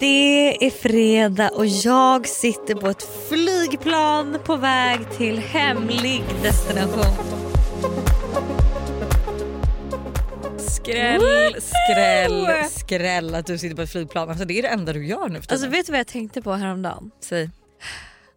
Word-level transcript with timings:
Det 0.00 0.66
är 0.66 0.70
fredag 0.70 1.48
och 1.48 1.66
jag 1.66 2.28
sitter 2.28 2.74
på 2.74 2.86
ett 2.88 3.08
flygplan 3.28 4.38
på 4.44 4.56
väg 4.56 5.00
till 5.16 5.38
hemlig 5.38 6.22
destination. 6.42 7.24
Skräll, 10.58 11.56
skräll, 11.60 12.46
skräll 12.70 13.34
att 13.34 13.46
du 13.46 13.58
sitter 13.58 13.76
på 13.76 13.82
ett 13.82 13.92
flygplan. 13.92 14.28
Alltså 14.28 14.44
det 14.44 14.58
är 14.58 14.62
det 14.62 14.68
enda 14.68 14.92
du 14.92 15.06
gör 15.06 15.28
nu 15.28 15.42
för 15.42 15.52
Alltså 15.52 15.68
vet 15.68 15.86
du 15.86 15.92
vad 15.92 15.98
jag 15.98 16.06
tänkte 16.06 16.42
på 16.42 16.52
häromdagen? 16.52 17.10
Säg. 17.20 17.50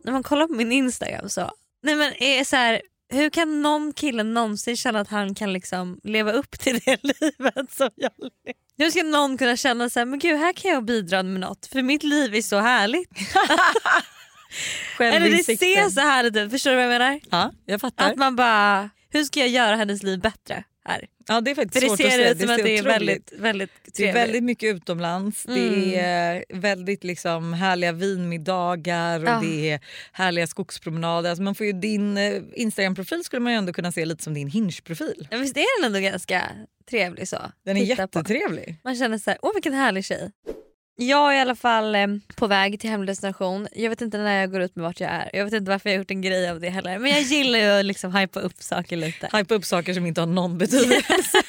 När 0.04 0.12
man 0.12 0.24
kollar 0.24 0.48
på 0.48 0.54
min 0.54 0.72
Instagram 0.72 1.30
så, 1.30 1.52
nej 1.84 1.96
men 1.96 2.24
är 2.24 2.44
så 2.44 2.56
här, 2.56 2.82
hur 3.12 3.30
kan 3.30 3.62
någon 3.62 3.94
kille 3.94 4.24
någonsin 4.24 4.78
känna 4.78 5.00
att 5.00 5.08
han 5.08 5.36
kan 5.36 5.54
liksom 5.54 6.00
leva 6.04 6.32
upp 6.32 6.60
till 6.60 6.80
det 6.86 6.98
livet 7.04 7.72
som 7.72 7.90
jag 7.96 8.12
lever? 8.18 8.58
Hur 8.78 8.92
ska 8.92 9.04
någon 9.04 9.38
kunna 9.38 9.58
känna 9.58 9.90
så 9.90 10.00
här, 10.00 10.06
men 10.06 10.20
gud 10.20 10.40
här 10.40 10.54
kan 10.54 10.72
jag 10.72 10.86
bidra 10.86 11.24
med 11.24 11.40
något 11.40 11.66
för 11.66 11.82
mitt 11.82 12.04
liv 12.04 12.36
är 12.36 12.42
så 12.42 12.60
härligt. 12.60 13.10
Eller 15.00 15.30
det 15.30 15.44
ser 15.44 15.90
så 15.90 16.02
härligt 16.02 16.36
ut, 16.38 16.52
förstår 16.52 16.72
du 16.72 16.76
vad 16.76 16.86
jag 16.86 16.90
menar? 16.90 17.20
Ja, 17.32 17.52
jag 17.66 17.82
fattar. 17.82 18.12
Att 18.12 18.18
man 18.18 18.36
bara, 18.36 18.90
hur 19.12 19.24
ska 19.24 19.40
jag 19.40 19.50
göra 19.50 19.76
hennes 19.76 20.04
liv 20.04 20.20
bättre 20.20 20.64
här? 20.86 21.08
ja, 21.28 21.42
det 21.42 21.52
är 21.52 21.56
faktiskt 21.56 21.74
För 21.74 21.82
det 21.82 21.88
svårt 21.88 21.98
ser 21.98 22.06
att 22.08 22.12
säga. 22.14 22.32
ut 22.32 22.40
som 22.42 22.50
att 22.50 22.56
ser 22.56 22.64
det 22.64 22.78
är 22.78 22.84
väldigt, 22.84 23.32
väldigt 23.38 23.70
Det 23.84 23.90
är 23.90 23.92
trevligt. 23.92 24.16
väldigt 24.16 24.44
mycket 24.44 24.76
utomlands, 24.76 25.44
det 25.44 25.96
är 26.00 26.46
väldigt 26.50 27.04
liksom 27.04 27.54
härliga 27.54 27.92
vinmiddagar 27.92 29.20
och 29.24 29.30
Ja. 29.30 29.40
det 29.44 29.70
är 29.72 29.80
härliga 30.12 30.48
skogspromenader. 30.48 31.30
Alltså 31.30 31.44
man 31.44 31.56
får 31.56 31.66
ju, 31.66 31.74
din 31.74 32.18
eh, 32.18 32.42
Instagram-profil 32.54 33.24
skulle 33.24 33.40
man 33.40 33.52
ju 33.54 33.58
ändå 33.58 33.74
kunna 33.74 33.92
se 33.92 34.06
lite 34.06 34.24
som 34.24 34.34
din 34.34 34.48
Hinge-profil. 34.50 35.28
Ja, 35.32 35.38
Visst 35.38 35.58
är 35.58 35.82
den 35.82 35.88
ändå 35.96 36.10
ganska 36.10 36.42
trevlig 36.90 37.28
så? 37.28 37.38
Den 37.66 37.78
är 37.78 37.82
Titta 37.86 38.08
på. 38.08 38.20
jättetrevlig. 38.20 38.76
Man 38.84 38.96
känner 38.96 39.18
så 39.18 39.30
här, 39.30 39.40
åh 39.42 39.54
vilken 39.54 39.74
härlig 39.74 40.06
tjej. 40.06 40.32
Jag 40.96 41.34
är 41.34 41.38
i 41.38 41.40
alla 41.40 41.56
fall 41.56 41.96
eh, 41.96 42.08
på 42.36 42.48
väg 42.48 42.80
till 42.80 42.90
hemlig 42.90 43.08
destination. 43.08 43.68
Jag 43.72 43.90
vet 43.90 44.02
inte 44.02 44.18
när 44.18 44.40
jag 44.40 44.52
går 44.52 44.62
ut 44.62 44.76
med 44.76 44.84
vart 44.84 45.00
jag 45.00 45.12
är. 45.12 45.30
Jag 45.34 45.46
vet 45.46 45.54
inte 45.54 45.72
varför 45.72 45.90
jag 45.90 45.96
har 45.96 46.00
gjort 46.00 46.12
en 46.12 46.22
grej 46.22 46.50
av 46.50 46.60
det 46.60 46.70
heller. 46.70 47.00
Men 47.00 47.12
jag 47.12 47.22
gillar 47.22 47.60
ju 47.60 47.66
att 47.66 47.86
liksom 47.86 48.16
hypa 48.16 48.40
upp 48.40 48.64
saker 48.64 48.98
lite. 48.98 49.30
Hypa 49.38 49.56
upp 49.56 49.66
saker 49.66 49.94
som 49.94 50.06
inte 50.06 50.22
har 50.22 50.26
någon 50.26 50.58
betydelse. 50.58 51.42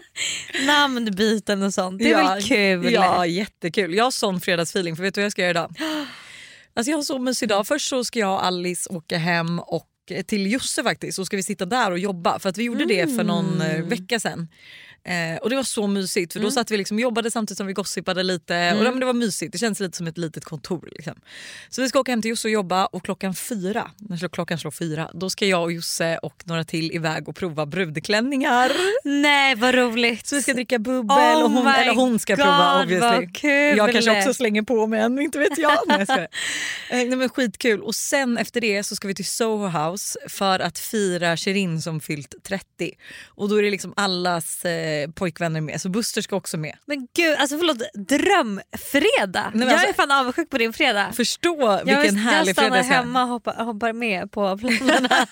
Namnbyten 0.66 1.62
och 1.62 1.74
sånt. 1.74 1.98
Det 1.98 2.12
är 2.12 2.16
väl 2.16 2.42
kul? 2.42 2.92
Ja, 2.92 3.26
jättekul. 3.26 3.94
Jag 3.94 4.04
har 4.04 4.10
sån 4.10 4.40
fredagsfeeling 4.40 4.96
för 4.96 5.02
vet 5.02 5.14
du 5.14 5.20
vad 5.20 5.24
jag 5.24 5.32
ska 5.32 5.42
göra 5.42 5.50
idag? 5.50 5.74
Alltså 6.74 6.90
jag 6.90 6.98
har 6.98 7.02
så 7.02 7.18
mysig 7.18 7.48
dag. 7.48 7.66
Först 7.66 7.88
så 7.88 8.04
ska 8.04 8.18
jag 8.18 8.32
och 8.32 8.44
Alice 8.44 8.90
åka 8.90 9.18
hem 9.18 9.58
och 9.58 9.86
till 10.26 10.52
Josse 10.52 10.82
faktiskt 10.82 11.16
så 11.16 11.24
ska 11.24 11.36
vi 11.36 11.42
sitta 11.42 11.64
där 11.66 11.90
och 11.90 11.98
jobba 11.98 12.38
för 12.38 12.48
att 12.48 12.58
vi 12.58 12.62
gjorde 12.62 12.84
det 12.84 13.16
för 13.16 13.24
någon 13.24 13.60
eh, 13.60 13.74
Mm. 13.74 13.88
vecka 13.88 14.20
sedan. 14.20 14.48
Eh, 15.04 15.36
och 15.42 15.50
det 15.50 15.56
var 15.56 15.62
så 15.62 15.86
mysigt 15.86 16.32
för 16.32 16.40
då 16.40 16.50
satt 16.50 16.70
vi 16.70 16.76
liksom 16.76 16.98
jobbade 16.98 17.30
samtidigt 17.30 17.56
som 17.58 17.66
vi 17.66 17.72
gossipade 17.72 18.22
lite 18.22 18.54
och 18.78 18.84
ja, 18.84 18.90
men 18.90 19.00
det 19.00 19.06
var 19.06 19.12
mysigt. 19.12 19.52
Det 19.52 19.58
känns 19.58 19.80
lite 19.80 19.96
som 19.96 20.06
ett 20.06 20.18
litet 20.18 20.44
kontor. 20.44 20.88
Liksom. 20.92 21.14
Så 21.68 21.82
vi 21.82 21.88
ska 21.88 22.00
åka 22.00 22.12
hem 22.12 22.22
till 22.22 22.28
Josse 22.28 22.48
och 22.48 22.52
jobba 22.52 22.86
och 22.86 23.04
klockan 23.04 23.34
fyra, 23.34 23.90
när 23.96 24.28
klockan 24.28 24.58
slår 24.58 24.70
fyra, 24.70 25.10
då 25.14 25.30
ska 25.30 25.46
jag 25.46 25.62
och 25.62 25.72
Josse 25.72 26.18
och 26.18 26.42
några 26.44 26.64
till 26.64 26.92
iväg 26.92 27.28
och 27.28 27.36
prova 27.36 27.66
brudklänningar. 27.66 28.72
Nej 29.04 29.54
vad 29.54 29.74
roligt. 29.74 30.26
Så 30.26 30.34
vi 30.36 30.42
ska 30.42 30.52
dricka 30.54 30.78
bubbel 30.78 31.36
Oh 31.36 31.44
och 31.44 31.50
hon, 31.50 31.66
eller 31.66 31.94
hon 31.94 32.18
ska 32.18 32.34
God, 32.34 32.44
prova 32.44 32.82
obviously. 32.82 33.26
kul. 33.32 33.76
Jag 33.76 33.92
kanske 33.92 34.18
också 34.18 34.34
slänger 34.34 34.62
på 34.62 34.86
mig 34.86 35.00
en, 35.00 35.18
inte 35.18 35.38
vet 35.38 35.58
jag. 35.58 35.78
Nej, 35.86 36.04
jag. 36.08 36.18
Eh, 36.90 36.96
Nej, 37.06 37.16
men 37.16 37.28
skitkul. 37.28 37.82
Och 37.82 37.94
sen 37.94 38.38
efter 38.38 38.60
det 38.60 38.82
så 38.82 38.96
ska 38.96 39.08
vi 39.08 39.14
till 39.14 39.26
Soho 39.26 39.66
House 39.66 39.97
för 40.28 40.60
att 40.60 40.78
fira 40.78 41.36
Shirin 41.36 41.82
som 41.82 42.00
fyllt 42.00 42.34
30. 42.42 42.64
Och 43.28 43.48
då 43.48 43.56
är 43.56 43.62
det 43.62 43.70
liksom 43.70 43.94
allas 43.96 44.64
eh, 44.64 45.10
pojkvänner 45.10 45.60
med. 45.60 45.80
Så 45.80 45.88
Buster 45.88 46.22
ska 46.22 46.36
också 46.36 46.56
med. 46.56 46.76
Men 46.86 47.08
gud, 47.16 47.36
alltså 47.38 47.58
förlåt, 47.58 47.78
drömfredag. 47.94 49.50
men 49.52 49.60
jag 49.68 49.72
alltså- 49.72 49.88
är 49.88 49.92
fan 49.92 50.10
avundsjuk 50.10 50.50
på 50.50 50.58
din 50.58 50.72
fredag. 50.72 51.12
Förstå 51.12 51.56
jag, 51.60 51.84
vilken 51.84 52.02
vill- 52.02 52.16
härlig 52.16 52.48
jag 52.48 52.54
stannar 52.56 52.68
fredag 52.70 52.78
jag 52.78 52.84
ha. 52.84 52.94
hemma 52.94 53.22
och 53.22 53.28
hoppar, 53.28 53.64
hoppar 53.64 53.92
med 53.92 54.32
på 54.32 54.58
planerna. 54.58 55.08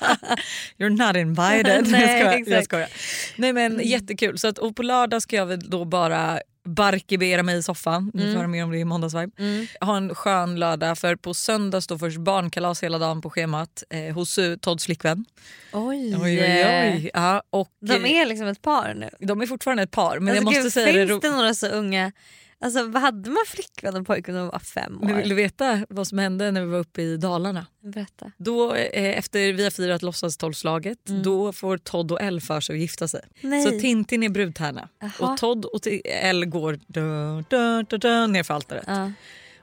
You're 0.78 1.06
not 1.06 1.16
invited. 1.16 1.86
Nej, 1.90 2.00
jag, 2.02 2.10
skojar, 2.20 2.32
jag. 2.32 2.46
Mm. 2.48 2.64
skojar. 2.64 2.88
Nej 3.36 3.52
men 3.52 3.80
jättekul. 3.84 4.38
Så 4.38 4.48
att, 4.48 4.58
och 4.58 4.76
på 4.76 4.82
lördag 4.82 5.22
ska 5.22 5.36
jag 5.36 5.46
väl 5.46 5.70
då 5.70 5.84
bara 5.84 6.40
barkibera 6.66 7.42
mig 7.42 7.58
i 7.58 7.62
soffan. 7.62 8.10
Ni 8.14 8.22
får 8.22 8.38
höra 8.38 8.46
mer 8.48 8.64
om 8.64 8.70
det 8.70 8.78
i 8.78 8.84
måndagsvibe. 8.84 9.32
Mm. 9.38 9.66
Ha 9.80 9.96
en 9.96 10.14
skön 10.14 10.56
lördag 10.60 10.98
för 10.98 11.16
på 11.16 11.34
söndag 11.34 11.80
står 11.80 11.98
först 11.98 12.16
barnkalas 12.18 12.82
hela 12.82 12.98
dagen 12.98 13.20
på 13.22 13.30
schemat 13.30 13.82
eh, 13.90 14.14
hos 14.14 14.38
eh, 14.38 14.56
Todds 14.56 14.84
flickvän. 14.86 15.24
Oj. 15.72 16.16
Oj, 16.16 16.22
oj, 16.22 16.66
oj. 16.66 17.10
Ja, 17.14 17.42
och, 17.50 17.68
De 17.80 18.04
eh, 18.04 18.10
är 18.10 18.26
liksom 18.26 18.46
ett 18.46 18.62
par 18.62 18.94
nu. 18.94 19.10
de 19.26 19.40
är 19.40 19.46
fortfarande 19.46 19.82
ett 19.82 19.90
par 19.90 20.18
men 20.18 20.28
alltså, 20.28 20.36
jag 20.36 20.44
måste 20.44 20.60
gud, 20.62 20.72
säga 20.72 20.86
det, 20.86 20.92
finns 20.92 21.10
ro- 21.10 21.18
det 21.30 21.36
några 21.36 21.54
så 21.54 21.66
unga, 21.68 22.12
alltså 22.60 22.86
vad 22.86 23.02
hade 23.02 23.30
man 23.30 23.44
flickvän 23.46 23.96
och 23.96 24.06
pojkvän 24.06 24.34
när 24.34 24.42
man 24.42 24.50
var 24.50 24.58
fem 24.58 24.98
år? 25.02 25.06
Men 25.06 25.16
Vill 25.16 25.28
du 25.28 25.34
veta 25.34 25.86
vad 25.88 26.06
som 26.06 26.18
hände 26.18 26.50
när 26.50 26.60
vi 26.60 26.66
var 26.66 26.78
uppe 26.78 27.02
i 27.02 27.16
Dalarna? 27.16 27.66
Berätta. 27.80 28.32
Då, 28.36 28.74
eh, 28.74 29.18
efter 29.18 29.52
vi 29.52 29.64
har 29.64 29.70
firat 29.70 30.02
låtsastolvslaget 30.02 30.98
då 31.04 31.52
får 31.52 31.78
Todd 31.78 32.12
och 32.12 32.20
Elle 32.20 32.40
för 32.40 32.60
sig 32.60 32.74
att 32.74 32.80
gifta 32.80 33.08
sig. 33.08 33.20
Nej. 33.40 33.62
Så 33.62 33.70
Tintin 33.70 34.22
är 34.22 34.28
brudtärna 34.28 34.88
och 35.20 35.36
Todd 35.36 35.64
och 35.64 35.80
Elle 36.04 36.46
går 36.46 36.80
dö, 36.86 37.42
dö, 37.48 37.82
dö, 37.82 37.96
dö, 37.96 38.26
ner 38.26 38.42
för 38.42 38.54
altaret. 38.54 38.84
Ja. 38.86 39.12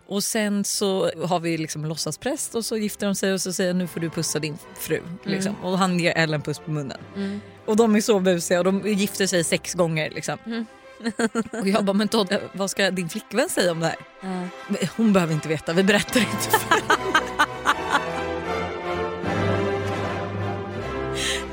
Och 0.07 0.23
sen 0.23 0.63
så 0.63 1.11
har 1.25 1.39
vi 1.39 1.57
liksom 1.57 1.85
låtsaspräst 1.85 2.55
och 2.55 2.65
så 2.65 2.77
gifter 2.77 3.05
de 3.05 3.15
sig 3.15 3.33
och 3.33 3.41
så 3.41 3.53
säger 3.53 3.73
nu 3.73 3.87
får 3.87 3.99
du 3.99 4.09
pussa 4.09 4.39
din 4.39 4.57
fru. 4.75 5.01
Liksom. 5.23 5.55
Och 5.63 5.77
han 5.77 5.99
ger 5.99 6.17
Elle 6.17 6.35
en 6.35 6.41
puss 6.41 6.59
på 6.59 6.71
munnen. 6.71 6.97
Mm. 7.15 7.41
Och 7.65 7.75
de 7.75 7.95
är 7.95 8.01
så 8.01 8.19
busiga 8.19 8.59
och 8.59 8.65
de 8.65 8.93
gifter 8.93 9.27
sig 9.27 9.43
sex 9.43 9.73
gånger. 9.73 10.09
Liksom. 10.09 10.37
Mm. 11.03 11.43
och 11.61 11.67
jag 11.67 11.85
bara, 11.85 11.93
men 11.93 12.07
Todd 12.07 12.37
vad 12.53 12.69
ska 12.71 12.91
din 12.91 13.09
flickvän 13.09 13.49
säga 13.49 13.71
om 13.71 13.79
det 13.79 13.85
här? 13.85 13.95
Men 14.67 14.77
Hon 14.97 15.13
behöver 15.13 15.33
inte 15.33 15.47
veta, 15.47 15.73
vi 15.73 15.83
berättar 15.83 16.19
inte 16.19 16.49
för. 16.59 16.77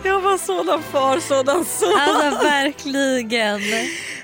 Jag 0.05 0.21
var 0.21 0.39
sådan 0.39 0.83
far, 0.83 1.21
sådan 1.21 1.65
son. 1.65 1.99
Alltså 1.99 2.44
verkligen. 2.44 3.60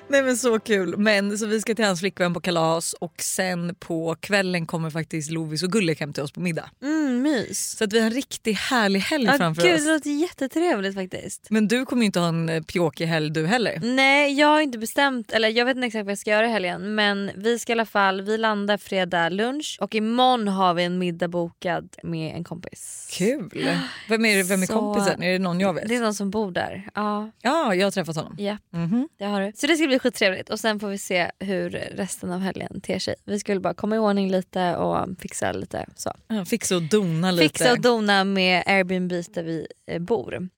Nej 0.09 0.23
men 0.23 0.37
så 0.37 0.59
kul. 0.61 0.97
Men 0.97 1.39
så 1.39 1.47
vi 1.47 1.61
ska 1.61 1.75
till 1.75 1.85
hans 1.85 2.01
flickvän 2.01 2.35
på 2.35 2.41
kalas 2.41 2.93
och 2.93 3.15
sen 3.19 3.75
på 3.75 4.17
kvällen 4.21 4.67
kommer 4.67 4.91
faktiskt 4.91 5.31
Lovis 5.31 5.63
och 5.63 5.73
Gullik 5.73 6.01
hem 6.01 6.13
till 6.13 6.23
oss 6.23 6.33
på 6.33 6.41
middag. 6.41 6.71
Mm, 6.83 7.23
mys. 7.23 7.77
Så 7.79 7.85
att 7.85 7.93
vi 7.93 7.99
har 7.99 8.07
en 8.07 8.13
riktigt 8.13 8.59
härlig 8.59 9.01
helg 9.01 9.25
Ja, 9.25 9.33
framför 9.39 9.63
gud, 9.63 9.75
oss. 9.75 9.85
det 9.85 9.93
låter 9.93 10.11
jättetrevligt 10.11 10.95
faktiskt. 10.95 11.47
Men 11.51 11.69
du 11.69 11.85
kommer 11.87 12.03
ju 12.03 12.07
inte 12.07 12.21
ha 12.21 12.29
en 12.29 12.49
eh, 12.49 12.63
pjåkig 12.63 13.07
helg 13.07 13.31
du 13.31 13.47
heller. 13.47 13.81
Nej 13.83 14.33
jag 14.41 14.49
har 14.49 14.61
inte 14.61 14.79
bestämt, 14.79 15.33
eller 15.33 15.49
jag 15.49 15.65
vet 15.65 15.77
inte 15.77 15.87
exakt 15.87 16.05
vad 16.05 16.11
jag 16.11 16.19
ska 16.19 16.31
göra 16.31 16.47
i 16.47 16.51
helgen 16.51 16.95
men 16.95 17.31
vi 17.37 17.59
ska 17.59 17.73
i 17.73 17.75
alla 17.75 17.87
fall, 17.87 18.23
vi 18.23 18.39
landar 18.39 18.77
fredag 18.79 19.29
lunch 19.29 19.79
och 19.81 19.95
imorgon 19.95 20.49
har 20.49 20.75
vi 20.75 20.85
en 20.85 20.99
middag 20.99 21.29
bokad 21.29 21.89
med 22.03 22.37
en 22.37 22.45
kompis. 22.45 23.09
Kul. 23.13 23.69
Vem 24.09 24.25
är, 24.25 24.43
vem 24.45 24.63
är 24.63 24.67
Så- 24.67 24.73
kompisen? 24.73 25.23
Är 25.23 25.33
det 25.33 25.39
någon 25.39 25.61
jag 25.61 25.75
vet? 25.75 25.89
Det 25.89 25.97
är 25.97 26.01
någon 26.01 26.15
som 26.15 26.31
bor 26.31 26.51
där. 26.51 26.89
Ja, 26.95 27.31
Ja, 27.43 27.75
jag 27.75 27.87
har 27.87 27.91
träffat 27.91 28.17
honom. 28.17 28.37
ja 28.39 28.57
Mhm. 28.73 29.09
det 29.19 29.25
har 29.25 29.41
du. 29.41 29.53
Så 29.57 29.67
det 29.67 29.77
ska 29.77 29.87
bli 29.87 29.96
skittrevligt 29.99 30.51
och 30.51 30.61
sen 30.61 30.81
får 30.81 30.89
vi 30.89 30.99
se 30.99 31.31
hur 31.39 31.71
resten 31.71 32.33
av 32.33 32.41
helgen 32.41 32.81
ter 32.81 32.99
sig. 32.99 33.15
Vi 33.25 33.41
skulle 33.41 33.61
bara 33.61 33.75
komma 33.75 33.97
i 33.97 33.99
ordning 33.99 34.31
lite 34.31 34.77
och 34.77 35.09
fixa 35.21 35.53
lite 35.53 35.87
så. 35.97 36.13
Ja, 36.29 36.45
fixa 36.45 36.77
och 36.77 36.83
dona 36.83 37.31
lite. 37.31 37.49
Fixa 37.49 37.73
och 37.73 37.81
dona 37.81 38.25
med 38.25 38.63
Airbnb 38.67 39.11
där 39.11 39.43
vi 39.43 39.67
eh, 39.91 39.99
bor. 39.99 40.49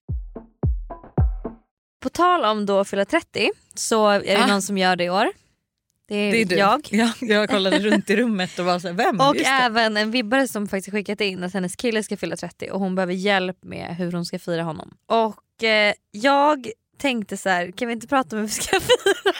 På 2.02 2.08
tal 2.08 2.44
om 2.44 2.66
då 2.66 2.84
fylla 2.84 3.04
30 3.04 3.50
så 3.74 4.08
är 4.08 4.20
det 4.20 4.44
Ah. 4.44 4.46
någon 4.46 4.62
som 4.62 4.78
gör 4.78 4.96
det 4.96 5.04
i 5.04 5.10
år. 5.10 5.28
Det 6.08 6.14
är, 6.16 6.32
det 6.32 6.40
är 6.40 6.44
du. 6.44 6.54
jag. 6.56 6.88
Ja, 6.90 7.12
jag 7.20 7.50
kollade 7.50 7.78
runt 7.78 8.10
i 8.10 8.16
rummet 8.16 8.58
och 8.58 8.64
var 8.64 8.78
så 8.78 8.88
här, 8.88 8.94
vem? 8.94 9.20
Och 9.20 9.36
även 9.36 9.96
en 9.96 10.10
vibbare 10.10 10.48
som 10.48 10.68
faktiskt 10.68 10.94
skickat 10.94 11.20
in 11.20 11.44
att 11.44 11.54
hennes 11.54 11.76
kille 11.76 12.02
ska 12.02 12.16
fylla 12.16 12.36
30 12.36 12.70
och 12.70 12.80
hon 12.80 12.94
behöver 12.94 13.12
hjälp 13.12 13.56
med 13.64 13.96
hur 13.96 14.12
hon 14.12 14.24
ska 14.24 14.38
fira 14.38 14.62
honom. 14.62 14.96
Och 15.06 15.64
eh, 15.64 15.94
jag 16.10 16.70
tänkte 16.98 17.36
så 17.36 17.48
här, 17.48 17.70
kan 17.70 17.88
vi 17.88 17.94
inte 17.94 18.06
prata 18.06 18.36
om 18.36 18.40
hur 18.40 18.46
vi 18.48 18.52
ska 18.52 18.80
fira 18.80 19.32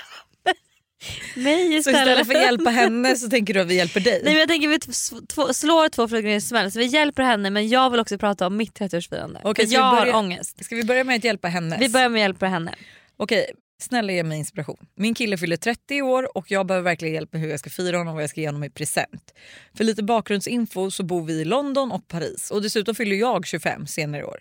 mig 1.37 1.83
Så 1.83 1.91
istället? 1.91 2.09
istället 2.09 2.27
för 2.27 2.35
att 2.35 2.41
hjälpa 2.43 2.71
henne 2.71 3.17
så 3.17 3.29
tänker 3.31 3.55
du 3.55 3.61
att 3.61 3.67
vi 3.67 3.75
hjälper 3.75 4.01
dig? 4.01 4.21
Nej 4.25 4.33
men 4.33 4.41
jag 4.41 4.49
tänker 4.49 4.69
vi 4.69 4.79
t- 4.79 4.93
två, 5.29 5.53
slår 5.55 5.89
två 5.89 6.09
flugor 6.09 6.31
i 6.31 6.35
en 6.35 6.41
smäll. 6.43 6.73
Så 6.73 6.79
vi 6.79 6.85
hjälper 6.87 7.23
henne 7.23 7.51
men 7.51 7.69
jag 7.69 7.91
vill 7.91 8.01
också 8.01 8.19
prata 8.19 8.47
om 8.47 8.57
mitt 8.57 8.81
30-årsfirande. 8.81 9.41
Okej, 9.45 9.65
För 9.67 9.71
ska 9.71 9.81
vi 9.81 9.85
jag 9.87 9.97
börja- 9.99 10.13
har 10.13 10.19
ångest. 10.19 10.65
Ska 10.65 10.77
vi 10.77 10.85
börja 10.85 11.05
med 11.05 11.17
att 11.17 11.25
hjälpa 11.25 11.49
henne? 11.49 11.77
Vi 11.81 11.89
börjar 11.89 12.09
med 12.09 12.19
att 12.21 12.23
hjälpa 12.23 12.47
henne. 12.47 12.75
Okej, 13.17 13.51
snälla 13.83 14.13
ge 14.13 14.23
mig 14.23 14.39
inspiration. 14.39 14.87
Min 14.95 15.15
kille 15.15 15.39
fyller 15.39 15.57
30 15.57 15.95
i 15.95 16.03
år 16.03 16.37
och 16.37 16.51
jag 16.51 16.67
behöver 16.67 16.85
verkligen 16.85 17.15
hjälp 17.15 17.33
med 17.33 17.43
hur 17.43 17.49
jag 17.49 17.61
ska 17.61 17.71
fira 17.71 17.97
honom 17.99 18.09
och 18.09 18.15
vad 18.15 18.23
jag 18.23 18.31
ska 18.31 18.41
ge 18.41 18.49
honom 18.49 18.65
i 18.65 18.71
present. 18.71 19.35
För 19.75 19.85
lite 19.85 20.03
bakgrundsinfo 20.03 20.91
så 20.91 21.03
bor 21.03 21.25
vi 21.25 21.33
i 21.33 21.45
London 21.45 21.93
och 21.93 22.09
Paris 22.09 22.51
och 22.51 22.63
dessutom 22.63 22.95
fyller 22.95 23.17
jag 23.17 23.47
25 23.47 23.87
senare 23.87 24.21
i 24.21 24.25
år. 24.25 24.41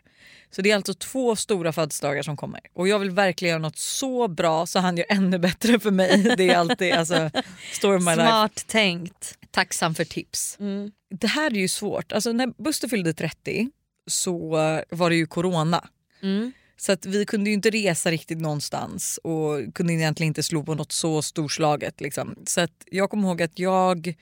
Så 0.52 0.62
det 0.62 0.72
är 0.72 0.76
alltså 0.76 0.94
två 0.94 1.36
stora 1.36 1.74
födelsedagar 1.74 2.24
som 2.24 2.38
kommer 2.38 2.62
och 2.74 2.88
jag 2.88 3.00
vill 3.00 3.10
verkligen 3.10 3.50
göra 3.50 3.62
något 3.62 3.78
så 3.78 4.28
bra 4.28 4.66
så 4.66 4.80
han 4.80 4.98
gör 4.98 5.06
ännu 5.10 5.40
bättre 5.40 5.80
för 5.80 5.92
mig. 5.92 6.36
Det 6.38 6.50
är 6.50 6.56
alltid 6.56 6.94
alltså, 6.94 7.30
story 7.72 8.00
my 8.00 8.06
life. 8.06 8.14
Smart 8.14 8.68
tänkt. 8.68 9.38
Tacksam 9.52 9.96
för 9.96 10.06
tips. 10.06 10.58
Mm. 10.60 10.92
Det 11.10 11.28
här 11.28 11.52
är 11.52 11.56
ju 11.56 11.68
svårt. 11.68 12.12
Alltså, 12.12 12.32
när 12.32 12.64
Buster 12.64 12.88
fyllde 12.88 13.14
30 13.14 13.70
så 14.08 14.50
var 14.90 15.10
det 15.10 15.16
ju 15.16 15.26
corona. 15.26 15.88
Mm. 16.22 16.52
Så 16.78 16.92
att 16.92 17.06
vi 17.06 17.26
kunde 17.26 17.50
ju 17.50 17.54
inte 17.54 17.70
resa 17.70 18.12
riktigt 18.12 18.42
någonstans 18.42 19.20
och 19.24 19.76
kunde 19.76 19.94
egentligen 19.94 20.28
inte 20.28 20.44
slå 20.44 20.64
på 20.64 20.76
något 20.76 20.92
så 20.92 21.22
storslaget. 21.22 22.02
Liksom. 22.02 22.36
Så 22.48 22.62
att 22.62 22.84
jag 22.86 23.10
kommer 23.10 23.28
ihåg 23.28 23.42
att 23.42 23.60
jag 23.60 24.16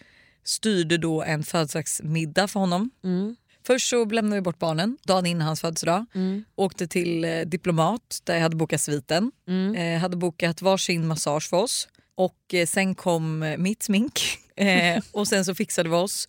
styrde 0.43 0.97
då 0.97 1.23
en 1.23 1.43
födelsedagsmiddag 1.43 2.47
för 2.47 2.59
honom. 2.59 2.89
Mm. 3.03 3.35
Först 3.67 3.89
så 3.89 4.05
lämnade 4.05 4.35
vi 4.35 4.41
bort 4.41 4.59
barnen 4.59 4.97
dagen 5.03 5.25
innan 5.25 5.47
hans 5.47 5.61
födelsedag. 5.61 6.05
Mm. 6.15 6.43
Åkte 6.55 6.87
till 6.87 7.25
eh, 7.25 7.41
Diplomat 7.41 8.21
där 8.23 8.33
jag 8.33 8.41
hade 8.41 8.55
bokat 8.55 8.81
sviten. 8.81 9.31
Mm. 9.47 9.75
Eh, 9.75 10.01
hade 10.01 10.17
bokat 10.17 10.61
varsin 10.61 11.07
massage 11.07 11.49
för 11.49 11.57
oss. 11.57 11.87
Och 12.15 12.53
eh, 12.53 12.65
sen 12.65 12.95
kom 12.95 13.43
eh, 13.43 13.57
mitt 13.57 13.83
smink 13.83 14.21
eh, 14.55 15.03
och 15.11 15.27
sen 15.27 15.45
så 15.45 15.55
fixade 15.55 15.89
vi 15.89 15.95
oss. 15.95 16.27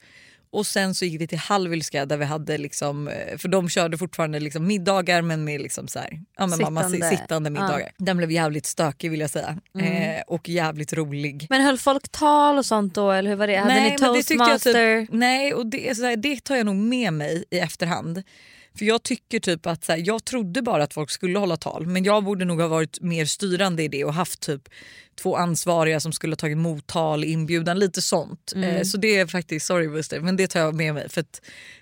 Och 0.56 0.67
sen 0.67 0.94
så 0.94 1.05
gick 1.05 1.20
vi 1.20 1.26
till 1.26 1.38
Hallwylska 1.38 2.06
där 2.06 2.17
vi 2.17 2.25
hade 2.25 2.58
liksom, 2.58 3.08
eh, 3.08 3.37
för 3.38 3.49
de 3.49 3.69
körde 3.69 3.99
fortfarande 3.99 4.41
liksom 4.41 4.67
middagar 4.67 5.23
men 5.23 5.44
med 5.44 5.61
liksom 5.61 5.88
så 5.88 5.99
här, 5.99 6.20
ja, 6.37 6.47
men 6.47 6.58
mamma, 6.62 6.91
Sittande. 6.91 7.50
middagar. 7.50 7.91
Den 7.99 8.17
blev 8.17 8.31
jävligt 8.32 8.67
stökig 8.67 9.11
vill 9.11 9.20
jag 9.20 9.31
säga. 9.31 9.58
Mm. 9.75 9.93
Eh, 10.17 10.23
och 10.26 10.49
jävligt 10.49 10.93
rolig. 10.93 11.47
Men 11.50 11.62
höll 11.62 11.79
folk 11.79 12.08
tal 12.08 12.58
och 12.58 12.67
sånt 12.67 12.94
då 12.94 13.11
eller 13.11 13.31
hur 13.31 13.37
var 13.37 13.47
det? 13.47 13.56
Hade 13.56 13.75
Nej, 13.75 13.82
ni 13.82 13.91
det 13.91 14.23
tyckte 14.23 14.35
jag 14.35 14.49
toastmaster? 14.50 15.00
typ- 15.00 15.11
Nej, 15.12 15.55
och 15.55 15.67
det, 15.67 15.99
här, 15.99 16.17
det 16.17 16.44
tar 16.44 16.56
jag 16.56 16.67
nog 16.67 16.76
med 16.76 17.12
mig 17.12 17.44
i 17.50 17.58
efterhand. 17.58 18.23
För 18.78 18.84
jag 18.84 19.02
tycker 19.02 19.40
typ 19.40 19.67
att 19.67 19.84
så 19.84 19.93
här, 19.93 20.02
jag 20.06 20.25
trodde 20.25 20.62
bara 20.62 20.82
att 20.82 20.94
folk 20.94 21.11
skulle 21.11 21.38
hålla 21.38 21.56
tal 21.56 21.87
men 21.87 22.05
jag 22.05 22.25
borde 22.25 22.44
nog 22.44 22.61
ha 22.61 22.69
varit 22.69 23.00
mer 23.00 23.25
styrande 23.25 23.82
i 23.82 23.88
det 23.88 24.05
och 24.05 24.14
haft 24.14 24.40
typ 24.40 24.69
två 25.23 25.37
ansvariga 25.37 26.00
som 26.00 26.12
skulle 26.12 26.32
ha 26.32 26.37
tagit 26.37 26.55
emot 26.55 26.87
tal, 26.87 27.25
inbjudan, 27.25 27.78
lite 27.78 28.02
sånt. 28.02 28.52
Mm. 28.55 28.76
Eh, 28.76 28.82
så 28.82 28.96
det 28.96 29.17
är 29.17 29.26
faktiskt, 29.26 29.67
sorry 29.67 29.88
Buster, 29.88 30.20
men 30.20 30.37
det 30.37 30.46
tar 30.46 30.61
jag 30.61 30.75
med 30.75 30.94
mig 30.94 31.08
för 31.08 31.25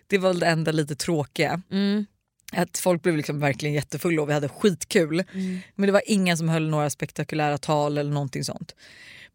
det 0.06 0.18
var 0.18 0.34
det 0.34 0.46
enda 0.46 0.72
lite 0.72 0.96
tråkiga. 0.96 1.62
Mm. 1.70 2.06
Att 2.52 2.78
folk 2.78 3.02
blev 3.02 3.16
liksom 3.16 3.40
verkligen 3.40 3.74
jättefulla 3.74 4.22
och 4.22 4.28
vi 4.28 4.32
hade 4.32 4.48
skitkul. 4.48 5.24
Mm. 5.32 5.58
Men 5.74 5.86
det 5.86 5.92
var 5.92 6.02
ingen 6.06 6.38
som 6.38 6.48
höll 6.48 6.68
några 6.68 6.90
spektakulära 6.90 7.58
tal 7.58 7.98
eller 7.98 8.10
någonting 8.10 8.44
sånt. 8.44 8.74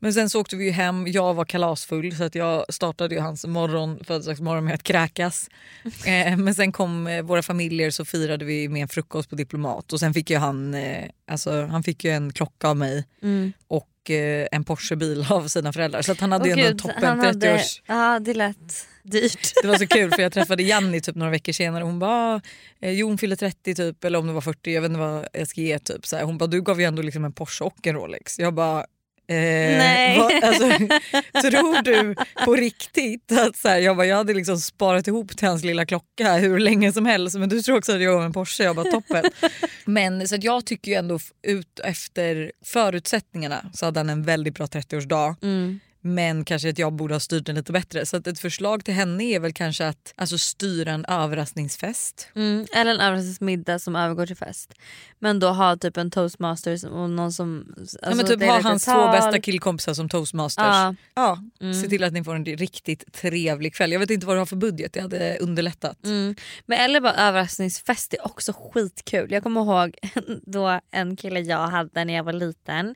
Men 0.02 0.14
sen 0.14 0.30
så 0.30 0.42
åkte 0.42 0.56
vi 0.56 0.66
ju 0.66 0.72
hem, 0.72 1.08
jag 1.08 1.34
var 1.34 1.46
kalasfull 1.46 2.16
så 2.16 2.24
att 2.24 2.36
jag 2.36 2.66
startade 2.74 3.16
ju 3.16 3.22
hans 3.22 3.46
morgon, 3.46 4.00
födelsedagsmorgon 4.04 4.66
med 4.66 4.74
att 4.74 4.84
kräkas. 4.84 5.50
Eh, 6.06 6.38
men 6.38 6.56
sen 6.56 6.72
kom 6.72 7.08
eh, 7.08 7.22
våra 7.22 7.42
familjer 7.42 7.92
så 7.92 8.06
firade 8.06 8.46
vi 8.46 8.68
med 8.70 8.82
en 8.82 8.88
frukost 8.88 9.30
på 9.30 9.36
Diplomat 9.36 9.94
och 9.94 10.00
sen 10.00 10.14
fick 10.14 10.30
ju 10.30 10.38
han, 10.38 10.74
eh, 10.74 11.06
alltså, 11.32 11.66
han 11.66 11.84
fick 11.84 12.04
ju 12.04 12.12
en 12.12 12.34
klocka 12.34 12.68
av 12.68 12.78
mig 12.78 13.06
Mm. 13.22 13.54
och 13.68 14.10
eh, 14.12 14.48
en 14.52 14.64
Porschebil 14.64 15.26
av 15.30 15.48
sina 15.48 15.74
föräldrar. 15.74 16.02
Så 16.02 16.12
att 16.12 16.20
han 16.20 16.32
hade 16.32 16.52
Åh 16.54 16.60
ju 16.60 16.66
en 16.66 16.78
toppen 16.78 17.04
han 17.04 17.20
hade- 17.20 17.48
30-års... 17.56 17.82
Ja 17.86 18.20
det 18.20 18.34
lät 18.34 18.88
dyrt. 19.04 19.52
Det 19.62 19.68
var 19.68 19.78
så 19.78 19.88
kul 19.88 20.12
för 20.12 20.22
jag 20.22 20.32
träffade 20.34 20.64
Janni 20.64 21.02
typ 21.02 21.16
några 21.16 21.32
veckor 21.32 21.52
senare 21.54 21.84
hon 21.84 22.00
bara 22.00 22.42
eh, 22.82 22.92
jo 22.92 23.08
hon 23.08 23.18
fyller 23.18 23.36
30 23.36 23.76
typ 23.76 24.04
eller 24.04 24.20
om 24.20 24.28
det 24.28 24.34
var 24.34 24.42
40 24.42 24.72
jag 24.74 24.82
vet 24.82 24.90
inte 24.90 25.00
vad 25.00 25.28
jag 25.34 25.48
ska 25.48 25.62
ge 25.62 25.80
typ. 25.80 26.08
Så 26.08 26.16
här, 26.16 26.24
hon 26.24 26.38
bara 26.38 26.48
du 26.48 26.62
gav 26.62 26.80
ju 26.82 26.86
ändå 26.86 27.02
liksom 27.02 27.26
en 27.26 27.34
Porsche 27.34 27.64
och 27.66 27.88
en 27.88 27.96
Rolex. 27.96 28.40
Jag 28.40 28.54
bara 28.54 28.86
Eh, 29.30 29.36
Nej. 29.78 30.20
vad- 30.20 30.44
alltså, 30.44 30.64
tror 31.50 31.82
du 31.84 32.16
på 32.46 32.56
riktigt 32.56 33.32
att 33.32 33.56
så 33.58 33.68
här, 33.68 33.78
jag, 33.80 33.98
bara, 33.98 34.06
jag 34.08 34.16
hade 34.18 34.34
liksom 34.34 34.58
sparat 34.58 35.08
ihop 35.08 35.38
till 35.38 35.48
hans 35.48 35.64
lilla 35.64 35.86
klocka 35.86 36.34
hur 36.36 36.60
länge 36.60 36.92
som 36.94 37.06
helst 37.06 37.36
men 37.38 37.50
du 37.50 37.62
tror 37.62 37.78
också 37.78 37.92
att 37.96 38.02
jag 38.02 38.14
gav 38.14 38.24
en 38.24 38.34
Porsche? 38.34 38.64
Jag 38.64 38.76
bara 38.76 38.92
toppen. 38.92 39.24
men 39.86 40.28
så 40.28 40.36
jag 40.42 40.66
tycker 40.66 40.92
ju 40.92 40.98
ändå 40.98 41.20
ut 41.48 41.80
efter 41.84 42.52
förutsättningarna 42.66 43.66
så 43.74 43.86
hade 43.86 44.00
han 44.00 44.10
en 44.10 44.24
väldigt 44.24 44.54
bra 44.56 44.66
30-årsdag. 44.66 45.36
Mm. 45.42 45.80
Men 46.02 46.46
kanske 46.46 46.70
att 46.70 46.78
jag 46.78 46.94
borde 46.94 47.16
ha 47.16 47.20
styrt 47.20 47.46
den 47.46 47.56
lite 47.56 47.72
bättre. 47.72 48.06
Så 48.06 48.18
att 48.18 48.28
ett 48.28 48.40
förslag 48.40 48.86
till 48.86 48.94
henne 48.94 49.24
är 49.24 49.40
väl 49.40 49.54
kanske 49.54 49.88
att 49.88 50.14
alltså, 50.16 50.38
styra 50.38 50.92
en 50.92 51.06
överraskningsfest. 51.06 52.30
Mm. 52.36 52.66
Eller 52.76 52.92
en 52.94 53.00
överraskningsmiddag 53.00 53.80
som 53.80 53.96
övergår 53.96 54.26
till 54.26 54.36
fest. 54.38 54.74
Men 55.20 55.40
då 55.40 55.48
ha 55.48 55.78
typ 55.78 55.98
en 55.98 56.12
toastmasters 56.12 56.84
och 56.84 57.10
någon 57.10 57.34
som... 57.34 57.76
Alltså, 57.80 57.98
ja, 58.02 58.16
men 58.16 58.26
typ 58.26 58.40
det 58.40 58.46
är 58.46 58.50
ha 58.50 58.62
hans 58.62 58.86
två 58.86 58.92
tal. 58.92 59.12
bästa 59.12 59.40
killkompisar 59.40 59.94
som 59.94 60.10
toastmasters. 60.10 60.66
Ja. 60.66 60.96
Ja, 61.16 61.40
Mm. 61.62 61.74
Se 61.74 61.88
till 61.90 62.04
att 62.04 62.14
ni 62.14 62.24
får 62.24 62.36
en 62.36 62.46
riktigt 62.46 63.14
trevlig 63.14 63.74
kväll. 63.76 63.92
Jag 63.92 64.00
vet 64.00 64.10
inte 64.10 64.28
vad 64.28 64.36
du 64.36 64.40
har 64.40 64.46
för 64.46 64.56
budget, 64.56 64.94
det 64.94 65.02
hade 65.02 65.38
underlättat. 65.38 66.06
Mm. 66.06 66.36
Men 66.66 66.80
eller 66.80 67.02
bara 67.02 67.14
överraskningsfest 67.14 68.14
är 68.14 68.26
också 68.26 68.54
skitkul. 68.54 69.32
Jag 69.32 69.44
kommer 69.44 69.62
ihåg 69.62 69.98
då 70.46 70.80
en 70.92 71.16
kille 71.16 71.40
jag 71.40 71.68
hade 71.68 72.06
när 72.06 72.14
jag 72.14 72.24
var 72.24 72.34
liten. 72.34 72.96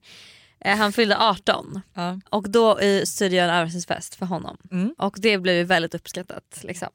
Eh, 0.66 0.78
Han 0.78 0.94
fyllde 0.94 1.18
18 1.18 1.82
Ja. 1.94 2.20
och 2.30 2.50
då 2.50 2.80
styrde 3.06 3.36
jag 3.36 3.44
en 3.44 3.50
överraskningsfest 3.56 4.16
för 4.16 4.26
honom. 4.26 4.58
Mm. 4.72 4.96
Och 4.98 5.16
det 5.20 5.38
blev 5.38 5.56
ju 5.56 5.64
väldigt 5.64 5.96
uppskattat. 5.96 6.60
Liksom. 6.64 6.88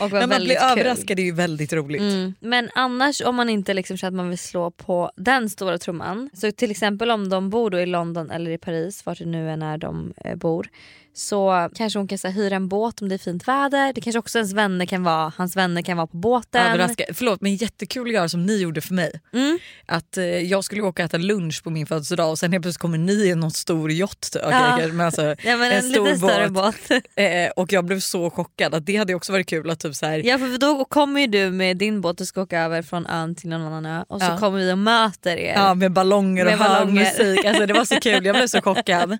Och 0.00 0.10
var 0.10 0.20
När 0.20 0.26
man 0.26 0.40
blir 0.44 0.54
kul. 0.54 0.64
överraskad 0.78 1.18
är 1.18 1.22
ju 1.22 1.32
väldigt 1.32 1.72
roligt. 1.72 2.00
Mm. 2.00 2.34
Men 2.40 2.70
annars 2.74 3.20
om 3.20 3.36
man 3.36 3.48
inte 3.48 3.74
liksom 3.74 3.96
känner 3.96 4.08
att 4.08 4.16
man 4.16 4.28
vill 4.28 4.38
slå 4.38 4.70
på 4.70 5.10
den 5.16 5.50
stora 5.50 5.78
trumman. 5.78 6.30
Så 6.34 6.52
till 6.52 6.70
exempel 6.70 7.10
om 7.10 7.28
de 7.28 7.50
bor 7.50 7.70
då 7.70 7.80
i 7.80 7.86
London 7.86 8.30
eller 8.30 8.50
i 8.50 8.58
Paris, 8.58 9.06
vart 9.06 9.18
det 9.18 9.24
nu 9.24 9.50
är 9.50 9.56
när 9.56 9.78
de 9.78 10.12
eh, 10.24 10.34
bor. 10.36 10.68
Så 11.14 11.68
kanske 11.74 11.98
hon 11.98 12.08
kan 12.08 12.18
så 12.18 12.28
här, 12.28 12.34
hyra 12.34 12.56
en 12.56 12.68
båt 12.68 13.02
om 13.02 13.08
det 13.08 13.14
är 13.14 13.18
fint 13.18 13.48
väder. 13.48 13.92
Det 13.92 14.00
kanske 14.00 14.18
också 14.18 14.38
ens 14.38 14.52
vänner 14.52 14.86
kan 14.86 15.02
vara, 15.04 15.32
hans 15.36 15.56
vänner 15.56 15.82
kan 15.82 15.96
vara 15.96 16.06
på 16.06 16.16
båten. 16.16 16.66
Överraska. 16.66 17.04
Förlåt 17.12 17.40
men 17.40 17.54
jättekul 17.56 18.06
att 18.08 18.14
göra 18.14 18.28
som 18.28 18.46
ni 18.46 18.56
gjorde 18.62 18.80
för 18.80 18.94
mig. 18.94 19.20
Mm. 19.32 19.58
Att 19.86 20.16
eh, 20.16 20.24
jag 20.24 20.64
skulle 20.64 20.82
åka 20.82 21.02
och 21.02 21.06
äta 21.06 21.16
lunch 21.18 21.62
på 21.64 21.70
min 21.70 21.86
födelsedag 21.86 22.30
och 22.30 22.38
sen 22.38 22.52
helt 22.52 22.62
plötsligt 22.62 22.80
kommer 22.82 22.98
ni 22.98 23.12
i 23.26 23.34
någon 23.34 23.50
stor 23.50 23.90
yacht. 23.92 24.36
Okej, 24.36 24.50
Ja. 24.50 24.88
men 24.92 25.00
alltså, 25.06 25.22
Ja 25.44 25.56
men 25.56 25.62
en, 25.62 25.72
en 25.72 25.82
stor 25.82 26.14
större 26.16 26.48
båt. 26.48 26.74
båt. 26.88 27.02
eh, 27.16 27.50
och 27.56 27.72
jag 27.72 27.84
blev 27.84 28.00
så 28.00 28.30
chockad 28.30 28.74
att 28.74 28.86
det 28.86 28.96
hade 28.96 29.14
också 29.14 29.32
varit 29.32 29.46
kul 29.48 29.70
att 29.70 29.80
typ 29.80 29.94
så 29.94 30.06
här, 30.06 30.26
ja 30.26 30.38
för 30.38 30.58
då 30.58 30.84
kommer 30.84 31.20
ju 31.20 31.26
du 31.26 31.50
med 31.50 31.76
din 31.76 32.00
båt 32.00 32.20
och 32.20 32.26
ska 32.26 32.42
åka 32.42 32.60
över 32.60 32.82
från 32.82 33.06
ön 33.06 33.34
till 33.34 33.48
någon 33.48 33.62
annan 33.62 33.86
ö 33.86 34.04
och 34.08 34.20
så 34.20 34.26
Ja. 34.26 34.38
kommer 34.38 34.58
vi 34.58 34.72
och 34.72 34.78
möter 34.78 35.36
er. 35.36 35.54
Ja, 35.54 35.74
med 35.74 35.92
ballonger 35.92 36.46
och 36.46 36.52
hög 36.52 36.88
musik. 36.88 37.44
Alltså, 37.44 37.66
det 37.66 37.72
var 37.74 37.84
så 37.84 38.00
kul, 38.00 38.24
jag 38.24 38.36
blev 38.36 38.46
så 38.46 38.60
chockad. 38.62 39.12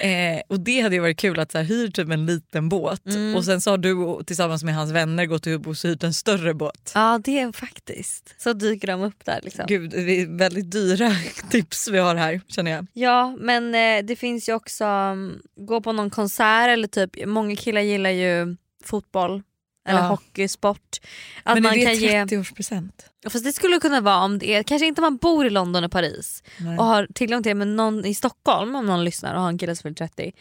Eh, 0.00 0.40
och 0.48 0.60
det 0.60 0.80
hade 0.80 1.01
varit 1.02 1.16
kul 1.18 1.40
att 1.40 1.52
så 1.52 1.58
här, 1.58 1.64
hyr 1.64 1.88
typ 1.88 2.10
en 2.10 2.26
liten 2.26 2.68
båt 2.68 3.06
Mm. 3.06 3.34
och 3.36 3.44
sen 3.44 3.60
så 3.60 3.70
har 3.70 3.78
du 3.78 4.24
tillsammans 4.24 4.64
med 4.64 4.74
hans 4.74 4.90
vänner 4.92 5.26
gått 5.26 5.46
ihop 5.46 5.66
och 5.66 5.76
hyrt 5.84 6.02
en 6.02 6.14
större 6.14 6.54
båt. 6.54 6.92
Ja 6.94 7.20
det 7.24 7.38
är 7.40 7.52
faktiskt. 7.52 8.34
Så 8.38 8.52
dyker 8.52 8.88
de 8.88 9.02
upp 9.02 9.24
där 9.24 9.40
liksom. 9.42 9.64
Gud, 9.68 9.90
det 9.90 10.20
är 10.20 10.38
väldigt 10.38 10.70
dyra 10.70 11.12
tips 11.50 11.88
vi 11.88 11.98
har 11.98 12.14
här 12.14 12.40
känner 12.48 12.70
jag. 12.70 12.86
Ja 12.92 13.36
men 13.40 13.74
eh, 13.74 14.04
det 14.04 14.16
finns 14.16 14.48
ju 14.48 14.54
också 14.54 14.84
um, 14.84 15.42
gå 15.56 15.80
på 15.80 15.92
någon 15.92 16.10
konsert 16.10 16.68
eller 16.68 16.88
typ 16.88 17.26
många 17.26 17.56
killar 17.56 17.80
gillar 17.80 18.10
ju 18.10 18.56
fotboll 18.84 19.42
eller 19.88 20.00
Ja. 20.00 20.06
hockey, 20.06 20.48
sport. 20.48 20.96
Att 21.42 21.54
Men 21.54 21.62
man 21.62 21.72
är 21.72 21.76
det 21.76 21.84
kan 21.84 21.94
ge, 21.94 22.24
30-årspresent? 22.24 22.90
fast 23.30 23.44
det 23.44 23.52
skulle 23.52 23.78
kunna 23.80 24.00
vara 24.00 24.24
om 24.24 24.38
det 24.38 24.54
är, 24.54 24.62
kanske 24.62 24.86
inte 24.86 25.00
man 25.00 25.16
bor 25.16 25.46
i 25.46 25.50
London 25.50 25.84
och 25.84 25.92
Paris 25.92 26.42
Nej. 26.58 26.78
och 26.78 26.84
har 26.84 27.06
tillgång 27.14 27.42
till 27.42 27.50
det 27.50 27.54
men 27.54 27.76
någon 27.76 28.04
i 28.04 28.14
Stockholm 28.14 28.74
om 28.76 28.86
någon 28.86 29.04
lyssnar 29.04 29.34
och 29.34 29.40
har 29.40 29.48
en 29.48 29.58
kille 29.58 29.76
som 29.76 29.82
fyller 29.82 29.94
30. 30.08 30.32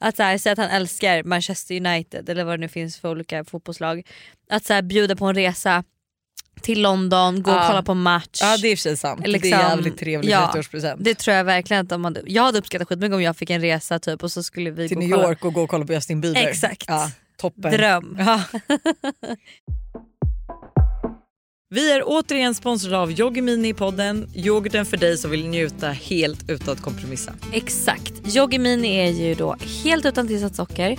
Att 0.00 0.16
så 0.16 0.22
här, 0.22 0.38
säga 0.38 0.52
att 0.52 0.58
han 0.58 0.70
älskar 0.70 1.22
Manchester 1.22 1.74
United 1.86 2.28
eller 2.28 2.44
vad 2.44 2.52
det 2.54 2.60
nu 2.60 2.68
finns 2.68 2.98
för 2.98 3.10
olika 3.10 3.44
fotbollslag. 3.44 4.02
Att 4.50 4.64
så 4.64 4.72
här, 4.74 4.82
bjuda 4.82 5.16
på 5.16 5.26
en 5.26 5.34
resa 5.34 5.84
till 6.62 6.82
London, 6.82 7.42
gå 7.42 7.50
och 7.50 7.56
Ja. 7.56 7.64
kolla 7.68 7.82
på 7.82 7.94
match. 7.94 8.38
Ja 8.42 8.56
det 8.56 8.68
är 8.68 8.70
i 8.70 8.74
och 8.74 8.78
för 8.78 8.82
sig 8.82 8.96
sant. 8.96 9.20
det 9.24 9.30
Liksom, 9.30 9.52
är 9.52 9.58
jävligt 9.62 9.98
trevlig 9.98 10.30
ja. 10.32 10.52
30-årspresent. 10.54 10.96
Det 10.98 11.14
tror 11.14 11.36
jag 11.36 11.44
verkligen 11.44 11.82
att 11.82 11.88
de 11.88 12.04
hade, 12.04 12.22
jag 12.26 12.42
hade 12.42 12.58
uppskattat 12.58 12.88
skitmycket 12.88 13.14
om 13.14 13.22
jag 13.22 13.36
fick 13.36 13.50
en 13.50 13.60
resa 13.60 13.98
typ 13.98 14.22
och 14.22 14.32
så 14.32 14.42
skulle 14.42 14.70
vi 14.70 14.88
Till 14.88 14.98
New 14.98 15.10
kolla. 15.10 15.28
York 15.28 15.44
och 15.44 15.52
gå 15.54 15.62
och 15.62 15.70
kolla 15.70 15.86
på 15.86 15.92
Justin 15.92 16.20
Bieber. 16.20 16.46
Exakt. 16.48 16.84
Ja, 16.88 17.10
toppen. 17.36 17.72
Dröm. 17.72 18.16
Ja. 18.18 18.42
Vi 21.74 21.92
är 21.92 22.02
återigen 22.06 22.54
sponsrade 22.54 22.98
av 22.98 23.12
Yoggi 23.12 23.42
Mini 23.42 23.68
i 23.68 23.74
podden. 23.74 24.28
Yoghurten 24.34 24.86
för 24.86 24.96
dig 24.96 25.18
som 25.18 25.30
vill 25.30 25.48
njuta 25.48 25.88
helt 25.88 26.50
utan 26.50 26.74
att 26.74 26.82
kompromissa. 26.82 27.32
Exakt. 27.52 28.36
Yoggi 28.36 28.58
Mini 28.58 28.96
är 28.96 29.10
ju 29.10 29.34
då 29.34 29.56
helt 29.84 30.06
utan 30.06 30.28
tillsatt 30.28 30.54
socker, 30.54 30.98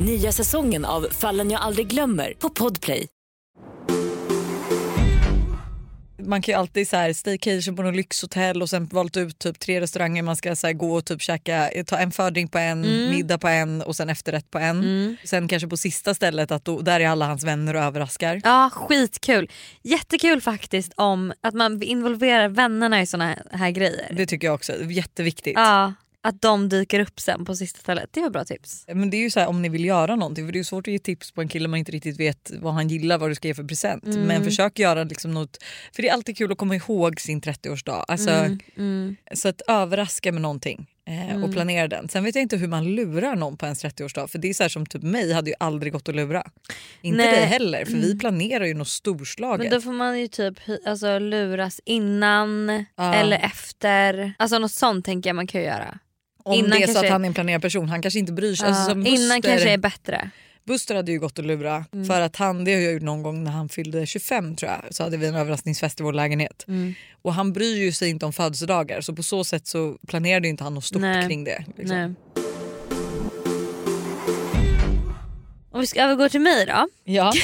Nya 0.00 0.32
säsongen 0.32 0.84
av 0.84 1.06
Fallen 1.10 1.50
jag 1.50 1.60
aldrig 1.60 1.86
glömmer 1.86 2.32
på 2.38 2.50
Podplay. 2.50 3.06
Man 6.22 6.42
kan 6.42 6.52
ju 6.52 6.58
alltid 6.58 6.88
så 6.88 6.96
här 6.96 7.12
staycation 7.12 7.76
på 7.76 7.82
något 7.82 7.96
lyxhotell 7.96 8.62
och 8.62 8.70
sen 8.70 8.86
valt 8.86 9.16
ut 9.16 9.38
typ 9.38 9.58
tre 9.58 9.80
restauranger 9.80 10.22
man 10.22 10.36
ska 10.36 10.56
så 10.56 10.72
gå 10.72 10.94
och 10.94 11.04
typ 11.04 11.22
käka, 11.22 11.70
ta 11.86 11.98
en 11.98 12.12
fördrink 12.12 12.52
på 12.52 12.58
en, 12.58 12.80
middag 13.10 13.38
på 13.38 13.48
en 13.48 13.82
och 13.82 13.96
sen 13.96 14.08
efterrätt 14.08 14.50
på 14.50 14.58
en. 14.58 15.16
Sen 15.24 15.48
kanske 15.48 15.68
på 15.68 15.76
sista 15.76 16.14
stället 16.14 16.50
att 16.50 16.64
då, 16.64 16.80
där 16.80 17.00
är 17.00 17.08
alla 17.08 17.26
hans 17.26 17.44
vänner 17.44 17.74
och 17.74 17.82
överraskar. 17.82 18.40
Ja 18.44 18.70
skitkul. 18.72 19.50
Jättekul 19.82 20.40
faktiskt 20.40 20.92
om 20.96 21.32
att 21.40 21.54
man 21.54 21.82
involverar 21.82 22.48
vännerna 22.48 23.02
i 23.02 23.06
såna 23.06 23.36
här 23.52 23.70
grejer. 23.70 24.08
Det 24.10 24.26
tycker 24.26 24.46
jag 24.46 24.54
också 24.54 24.72
jätteviktigt. 24.84 25.54
Ja, 25.56 25.92
att 26.28 26.42
de 26.42 26.68
dyker 26.68 27.00
upp 27.00 27.20
sen 27.20 27.44
på 27.44 27.56
sista 27.56 27.78
stället. 27.80 28.08
Det 28.12 28.20
var 28.20 28.30
bra 28.30 28.44
tips. 28.44 28.84
Men 28.88 29.10
det 29.10 29.16
är 29.16 29.20
ju 29.20 29.30
så 29.30 29.40
här, 29.40 29.46
om 29.46 29.62
ni 29.62 29.68
vill 29.68 29.84
göra 29.84 30.16
någonting 30.16 30.46
för 30.46 30.52
det 30.52 30.58
är 30.58 30.62
svårt 30.64 30.88
att 30.88 30.92
ge 30.92 30.98
tips 30.98 31.32
på 31.32 31.40
en 31.40 31.48
kille 31.48 31.68
man 31.68 31.78
inte 31.78 31.92
riktigt 31.92 32.20
vet 32.20 32.50
vad 32.60 32.74
han 32.74 32.88
gillar, 32.88 33.18
vad 33.18 33.30
du 33.30 33.34
ska 33.34 33.48
ge 33.48 33.54
för 33.54 33.64
present. 33.64 34.04
Men 34.04 34.44
försök 34.44 34.78
göra 34.78 35.04
liksom 35.04 35.34
något, 35.34 35.62
för 35.92 36.02
det 36.02 36.08
är 36.08 36.12
alltid 36.12 36.36
kul 36.36 36.52
att 36.52 36.58
komma 36.58 36.76
ihåg 36.76 37.20
sin 37.20 37.40
30-årsdag. 37.40 38.04
Alltså, 38.08 38.30
Så 39.34 39.48
att 39.48 39.60
överraska 39.68 40.32
med 40.32 40.42
någonting. 40.42 40.86
eh, 41.08 41.44
Och 41.44 41.52
planera 41.52 41.88
den. 41.88 42.08
Sen 42.08 42.24
vet 42.24 42.34
jag 42.34 42.42
inte 42.42 42.56
hur 42.56 42.68
man 42.68 42.84
lurar 42.94 43.36
någon 43.36 43.56
på 43.56 43.66
ens 43.66 43.84
30-årsdag 43.84 44.26
för 44.28 44.38
det 44.38 44.48
är 44.48 44.54
så 44.54 44.64
här 44.64 44.68
som 44.68 44.86
typ 44.86 45.02
mig 45.02 45.32
hade 45.32 45.50
ju 45.50 45.56
aldrig 45.60 45.92
gått 45.92 46.08
att 46.08 46.14
lura. 46.14 46.42
Inte 47.02 47.16
Nej. 47.16 47.36
dig 47.36 47.44
heller 47.46 47.84
för 47.84 47.92
vi 47.92 48.18
planerar 48.18 48.64
ju 48.64 48.74
något 48.74 48.88
storslaget. 48.88 49.58
Men 49.70 49.70
då 49.70 49.80
får 49.80 49.92
man 49.92 50.20
ju 50.20 50.28
typ 50.28 50.54
alltså, 50.86 51.18
luras 51.18 51.80
innan 51.84 52.84
Ja. 52.96 53.14
eller 53.14 53.38
efter. 53.38 54.32
Alltså 54.38 54.58
något 54.58 54.72
sånt 54.72 55.04
tänker 55.04 55.30
jag 55.30 55.36
man 55.36 55.46
kan 55.46 55.62
göra. 55.62 55.98
Om 56.46 56.54
innan 56.58 56.70
det 56.70 56.82
är 56.82 56.86
så 56.86 56.98
att 56.98 57.08
han 57.10 57.24
är 57.24 57.28
en 57.28 57.34
planerad 57.34 57.62
person, 57.62 57.88
han 57.88 58.02
kanske 58.02 58.18
inte 58.20 58.32
bryr 58.32 58.54
sig. 58.54 58.68
Alltså, 58.68 58.82
Ja, 58.90 58.92
innan 58.92 59.04
Buster- 59.40 59.42
kanske 59.48 59.70
är 59.70 59.78
bättre. 59.78 60.30
Buster 60.64 60.94
hade 60.94 61.12
ju 61.12 61.18
gått 61.18 61.38
att 61.38 61.44
lura 61.46 61.84
Mm. 61.92 62.06
för 62.06 62.20
att 62.20 62.36
han, 62.36 62.64
det 62.64 62.74
har 62.74 62.80
jag 62.80 62.92
gjort 62.92 63.02
någon 63.02 63.22
gång 63.22 63.44
när 63.44 63.50
han 63.50 63.68
fyllde 63.68 64.06
25 64.06 64.56
tror 64.56 64.70
jag, 64.72 64.94
så 64.94 65.02
hade 65.02 65.16
vi 65.16 65.26
en 65.26 65.34
överraskningsfest 65.34 66.00
i 66.00 66.02
vår 66.02 66.12
lägenhet. 66.12 66.64
Mm. 66.68 66.94
Och 67.22 67.34
han 67.34 67.52
bryr 67.52 67.76
ju 67.76 67.92
sig 67.92 68.10
inte 68.10 68.26
om 68.26 68.32
födelsedagar 68.32 69.00
så 69.00 69.14
på 69.14 69.22
så 69.22 69.44
sätt 69.44 69.66
så 69.66 69.96
planerade 70.08 70.46
ju 70.46 70.50
inte 70.50 70.64
han 70.64 70.74
något 70.74 70.84
stort 70.84 71.00
Nej. 71.02 71.26
kring 71.26 71.44
det. 71.44 71.64
Liksom. 71.76 71.96
Nej. 71.96 72.14
Om 75.70 75.80
vi 75.80 75.86
ska 75.86 76.02
övergå 76.02 76.28
till 76.28 76.40
mig 76.40 76.66
då. 76.66 76.88
Ja. 77.04 77.32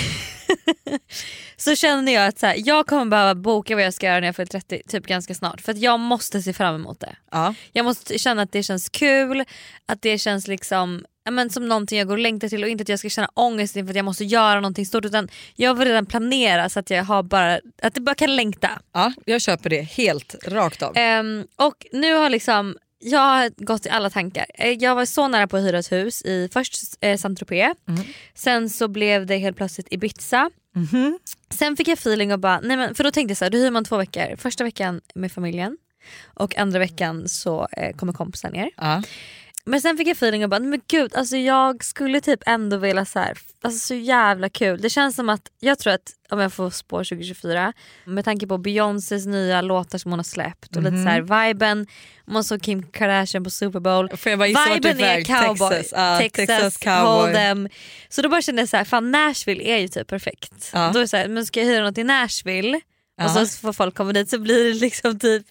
Så 1.56 1.76
känner 1.76 2.12
jag 2.12 2.26
att 2.26 2.38
så 2.38 2.46
här, 2.46 2.56
jag 2.66 2.86
kommer 2.86 3.04
behöva 3.04 3.34
boka 3.34 3.74
vad 3.74 3.84
jag 3.84 3.94
ska 3.94 4.06
göra 4.06 4.20
när 4.20 4.28
jag 4.28 4.36
fyller 4.36 4.46
30 4.46 4.82
typ 4.88 5.06
ganska 5.06 5.34
snart. 5.34 5.60
För 5.60 5.72
att 5.72 5.78
jag 5.78 6.00
måste 6.00 6.42
se 6.42 6.52
fram 6.52 6.74
emot 6.74 7.00
det. 7.00 7.16
ja. 7.30 7.54
Jag 7.72 7.84
måste 7.84 8.18
känna 8.18 8.42
att 8.42 8.52
det 8.52 8.62
känns 8.62 8.88
kul, 8.88 9.44
att 9.86 10.02
det 10.02 10.18
känns 10.18 10.48
liksom 10.48 11.04
men 11.30 11.50
som 11.50 11.68
någonting 11.68 11.98
jag 11.98 12.08
går 12.08 12.14
och 12.14 12.20
längtar 12.20 12.48
till 12.48 12.62
och 12.62 12.68
inte 12.68 12.82
att 12.82 12.88
jag 12.88 12.98
ska 12.98 13.08
känna 13.08 13.28
ångest 13.34 13.76
inför 13.76 13.90
att 13.90 13.96
jag 13.96 14.04
måste 14.04 14.24
göra 14.24 14.54
någonting 14.60 14.86
stort 14.86 15.04
utan 15.04 15.28
jag 15.54 15.74
vill 15.74 15.88
redan 15.88 16.06
planera 16.06 16.68
så 16.68 16.80
att 16.80 16.90
jag 16.90 17.04
har 17.04 17.22
bara, 17.22 17.60
att 17.82 17.94
det 17.94 18.00
bara 18.00 18.14
kan 18.14 18.36
längta. 18.36 18.70
ja, 18.92 19.12
jag 19.24 19.40
köper 19.40 19.70
det 19.70 19.82
helt 19.82 20.34
rakt 20.46 20.82
av. 20.82 20.96
Ehm, 20.96 21.46
och 21.56 21.86
nu 21.92 22.14
har 22.14 22.30
liksom 22.30 22.76
jag 23.02 23.18
har 23.20 23.50
gått 23.64 23.86
i 23.86 23.88
alla 23.88 24.10
tankar. 24.10 24.46
Eh, 24.54 24.70
Jag 24.70 24.94
var 24.94 25.04
så 25.04 25.28
nära 25.28 25.46
på 25.46 25.56
att 25.56 25.62
hyra 25.62 25.78
ett 25.78 25.92
hus 25.92 26.22
i 26.22 26.48
först 26.52 26.74
eh, 27.00 27.16
Saint-Tropez, 27.16 27.74
sen 28.34 28.70
så 28.70 28.88
blev 28.88 29.26
det 29.26 29.36
helt 29.36 29.56
plötsligt 29.56 29.86
Ibiza. 29.92 30.50
Mhm. 30.74 31.18
Sen 31.50 31.76
fick 31.76 31.88
jag 31.88 31.98
feeling 31.98 32.32
och 32.32 32.38
bara, 32.38 32.60
nej 32.60 32.76
men, 32.76 32.94
för 32.94 33.04
då 33.04 33.10
tänkte 33.10 33.30
jag 33.30 33.36
så 33.38 33.44
här, 33.44 33.50
då 33.50 33.58
hyr 33.58 33.70
man 33.70 33.84
två 33.84 33.96
veckor. 33.96 34.36
Första 34.36 34.64
veckan 34.64 35.00
med 35.14 35.32
familjen 35.32 35.76
och 36.34 36.56
andra 36.58 36.78
veckan 36.78 37.28
så 37.28 37.68
eh, 37.76 37.96
kommer 37.96 38.12
kompisar 38.12 38.50
ner. 38.50 38.70
Ja. 38.76 39.02
Men 39.64 39.80
sen 39.80 39.96
fick 39.96 40.08
jag 40.08 40.16
feeling 40.16 40.44
och 40.44 40.50
bara, 40.50 40.60
men 40.60 40.80
gud 40.88 41.14
alltså 41.14 41.36
jag 41.36 41.84
skulle 41.84 42.20
typ 42.20 42.40
ändå 42.46 42.76
vilja 42.76 43.04
så 43.04 43.18
här, 43.18 43.38
alltså 43.62 43.86
så 43.86 43.94
jävla 43.94 44.48
kul. 44.48 44.80
Det 44.80 44.90
känns 44.90 45.16
som 45.16 45.28
att, 45.28 45.50
jag 45.60 45.78
tror 45.78 45.92
att 45.92 46.12
om 46.30 46.40
jag 46.40 46.52
får 46.52 46.70
spå 46.70 46.96
2024 46.96 47.72
med 48.04 48.24
tanke 48.24 48.46
på 48.46 48.58
Beyoncés 48.58 49.26
nya 49.26 49.60
låtar 49.60 49.98
som 49.98 50.12
hon 50.12 50.18
har 50.18 50.24
släppt 50.24 50.76
och 50.76 50.82
lite 50.82 50.96
så 50.96 51.08
här 51.08 51.46
viben, 51.46 51.86
man 52.24 52.44
såg 52.44 52.62
Kim 52.62 52.82
Kardashian 52.82 53.44
på 53.44 53.50
Super 53.50 53.80
Bowl. 53.80 54.16
Får 54.16 54.30
jag 54.30 54.38
bara 54.38 54.74
Viben 54.74 55.00
är 55.00 55.24
cowboy. 55.24 55.68
Texas, 55.68 55.92
ja, 55.96 56.18
Texas, 56.18 56.46
Texas 56.46 56.76
cowboy. 56.76 57.32
Hold'em. 57.32 57.68
Så 58.08 58.22
då 58.22 58.28
bara 58.28 58.42
kände 58.42 58.62
jag 58.62 58.68
så 58.68 58.76
här, 58.76 58.84
fan 58.84 59.10
Nashville 59.10 59.62
är 59.64 59.78
ju 59.78 59.88
typ 59.88 60.08
perfekt. 60.08 60.70
Ja. 60.72 60.90
Då 60.92 60.98
är 60.98 61.02
det 61.02 61.08
så 61.08 61.16
här, 61.16 61.28
men 61.28 61.46
ska 61.46 61.60
jag 61.60 61.66
hyra 61.66 61.84
något 61.84 61.98
i 61.98 62.04
Nashville 62.04 62.80
Ja. 63.22 63.40
och 63.40 63.48
så 63.48 63.58
får 63.60 63.72
folk 63.72 63.94
komma 63.94 64.12
dit 64.12 64.30
så 64.30 64.38
blir 64.38 64.64
det 64.64 64.80
liksom 64.80 65.18
typ 65.18 65.46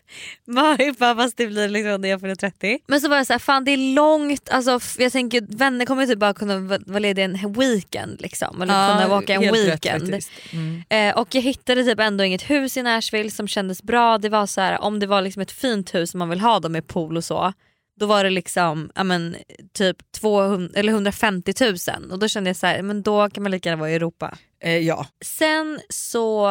Maripa 0.48 1.16
fast 1.16 1.38
det 1.38 1.48
blir 1.48 1.70
liksom 1.70 2.02
när 2.02 2.10
jag 2.10 2.22
fyller 2.22 2.36
30. 2.36 2.80
Men 2.88 3.02
så 3.02 3.10
var 3.10 3.18
jag 3.18 3.28
så 3.28 3.34
här, 3.34 3.40
fan 3.40 3.66
det 3.66 3.72
är 3.72 3.94
långt, 3.96 4.50
alltså, 4.50 4.80
jag 4.98 5.12
tänker 5.12 5.42
vänner 5.58 5.86
kommer 5.86 6.02
ju 6.02 6.08
typ 6.08 6.20
bara 6.20 6.34
kunna 6.34 6.58
va- 6.60 6.80
vara 6.86 7.00
lediga 7.00 7.26
en 7.26 7.54
weekend 7.54 8.22
liksom. 8.22 8.62
Eller 8.62 9.04
kunna 9.04 9.18
åka 9.18 9.34
en 9.34 9.42
rätt 9.42 9.54
weekend. 9.54 10.02
faktiskt. 10.02 10.32
Mm. 10.52 10.84
Eh, 10.90 11.18
och 11.18 11.36
jag 11.36 11.42
hittade 11.42 11.84
typ 11.84 12.00
ändå 12.00 12.24
inget 12.24 12.50
hus 12.50 12.78
i 12.78 12.84
Nashville 12.84 13.32
som 13.32 13.48
kändes 13.48 13.84
bra. 13.84 14.18
Det 14.18 14.30
var 14.30 14.46
så 14.46 14.62
här, 14.62 14.82
om 14.82 15.00
det 15.00 15.08
var 15.08 15.22
liksom 15.22 15.42
ett 15.42 15.52
fint 15.52 15.96
hus 15.96 16.12
som 16.12 16.20
man 16.20 16.30
vill 16.30 16.40
ha 16.40 16.60
då 16.60 16.70
med 16.70 16.88
pool 16.88 17.18
och 17.18 17.24
så. 17.24 17.54
Då 18.00 18.06
var 18.06 18.24
det 18.24 18.30
liksom 18.30 18.92
ja, 18.96 19.04
men, 19.04 19.36
typ 19.74 19.98
200, 20.22 20.70
eller 20.80 20.94
150 20.94 21.54
000 21.62 22.12
och 22.12 22.20
då 22.20 22.28
kände 22.28 22.50
jag 22.50 22.58
så 22.58 22.68
här, 22.68 22.82
men 22.82 23.02
då 23.02 23.30
kan 23.30 23.44
man 23.44 23.52
lika 23.52 23.70
gärna 23.70 23.80
vara 23.80 23.92
i 23.92 23.96
Europa. 23.96 24.38
Eh, 24.64 24.78
ja. 24.78 25.06
Sen 25.26 25.80
så 25.90 26.48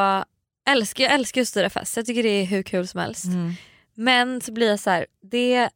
älskar 0.73 1.05
jag 1.05 1.12
älskar 1.12 1.41
att 1.41 1.49
styra 1.49 1.71
fest, 1.71 1.97
jag 1.97 2.07
tycker 2.07 2.23
det 2.23 2.29
är 2.29 2.45
hur 2.45 2.62
kul 2.62 2.89
som 2.89 3.00
helst. 3.00 3.25
Mm. 3.25 3.53
Men 3.95 4.41
så 4.41 4.53
blir 4.53 4.69
jag 4.69 4.81
så 4.81 4.91
här, 4.91 5.07
det 5.23 5.69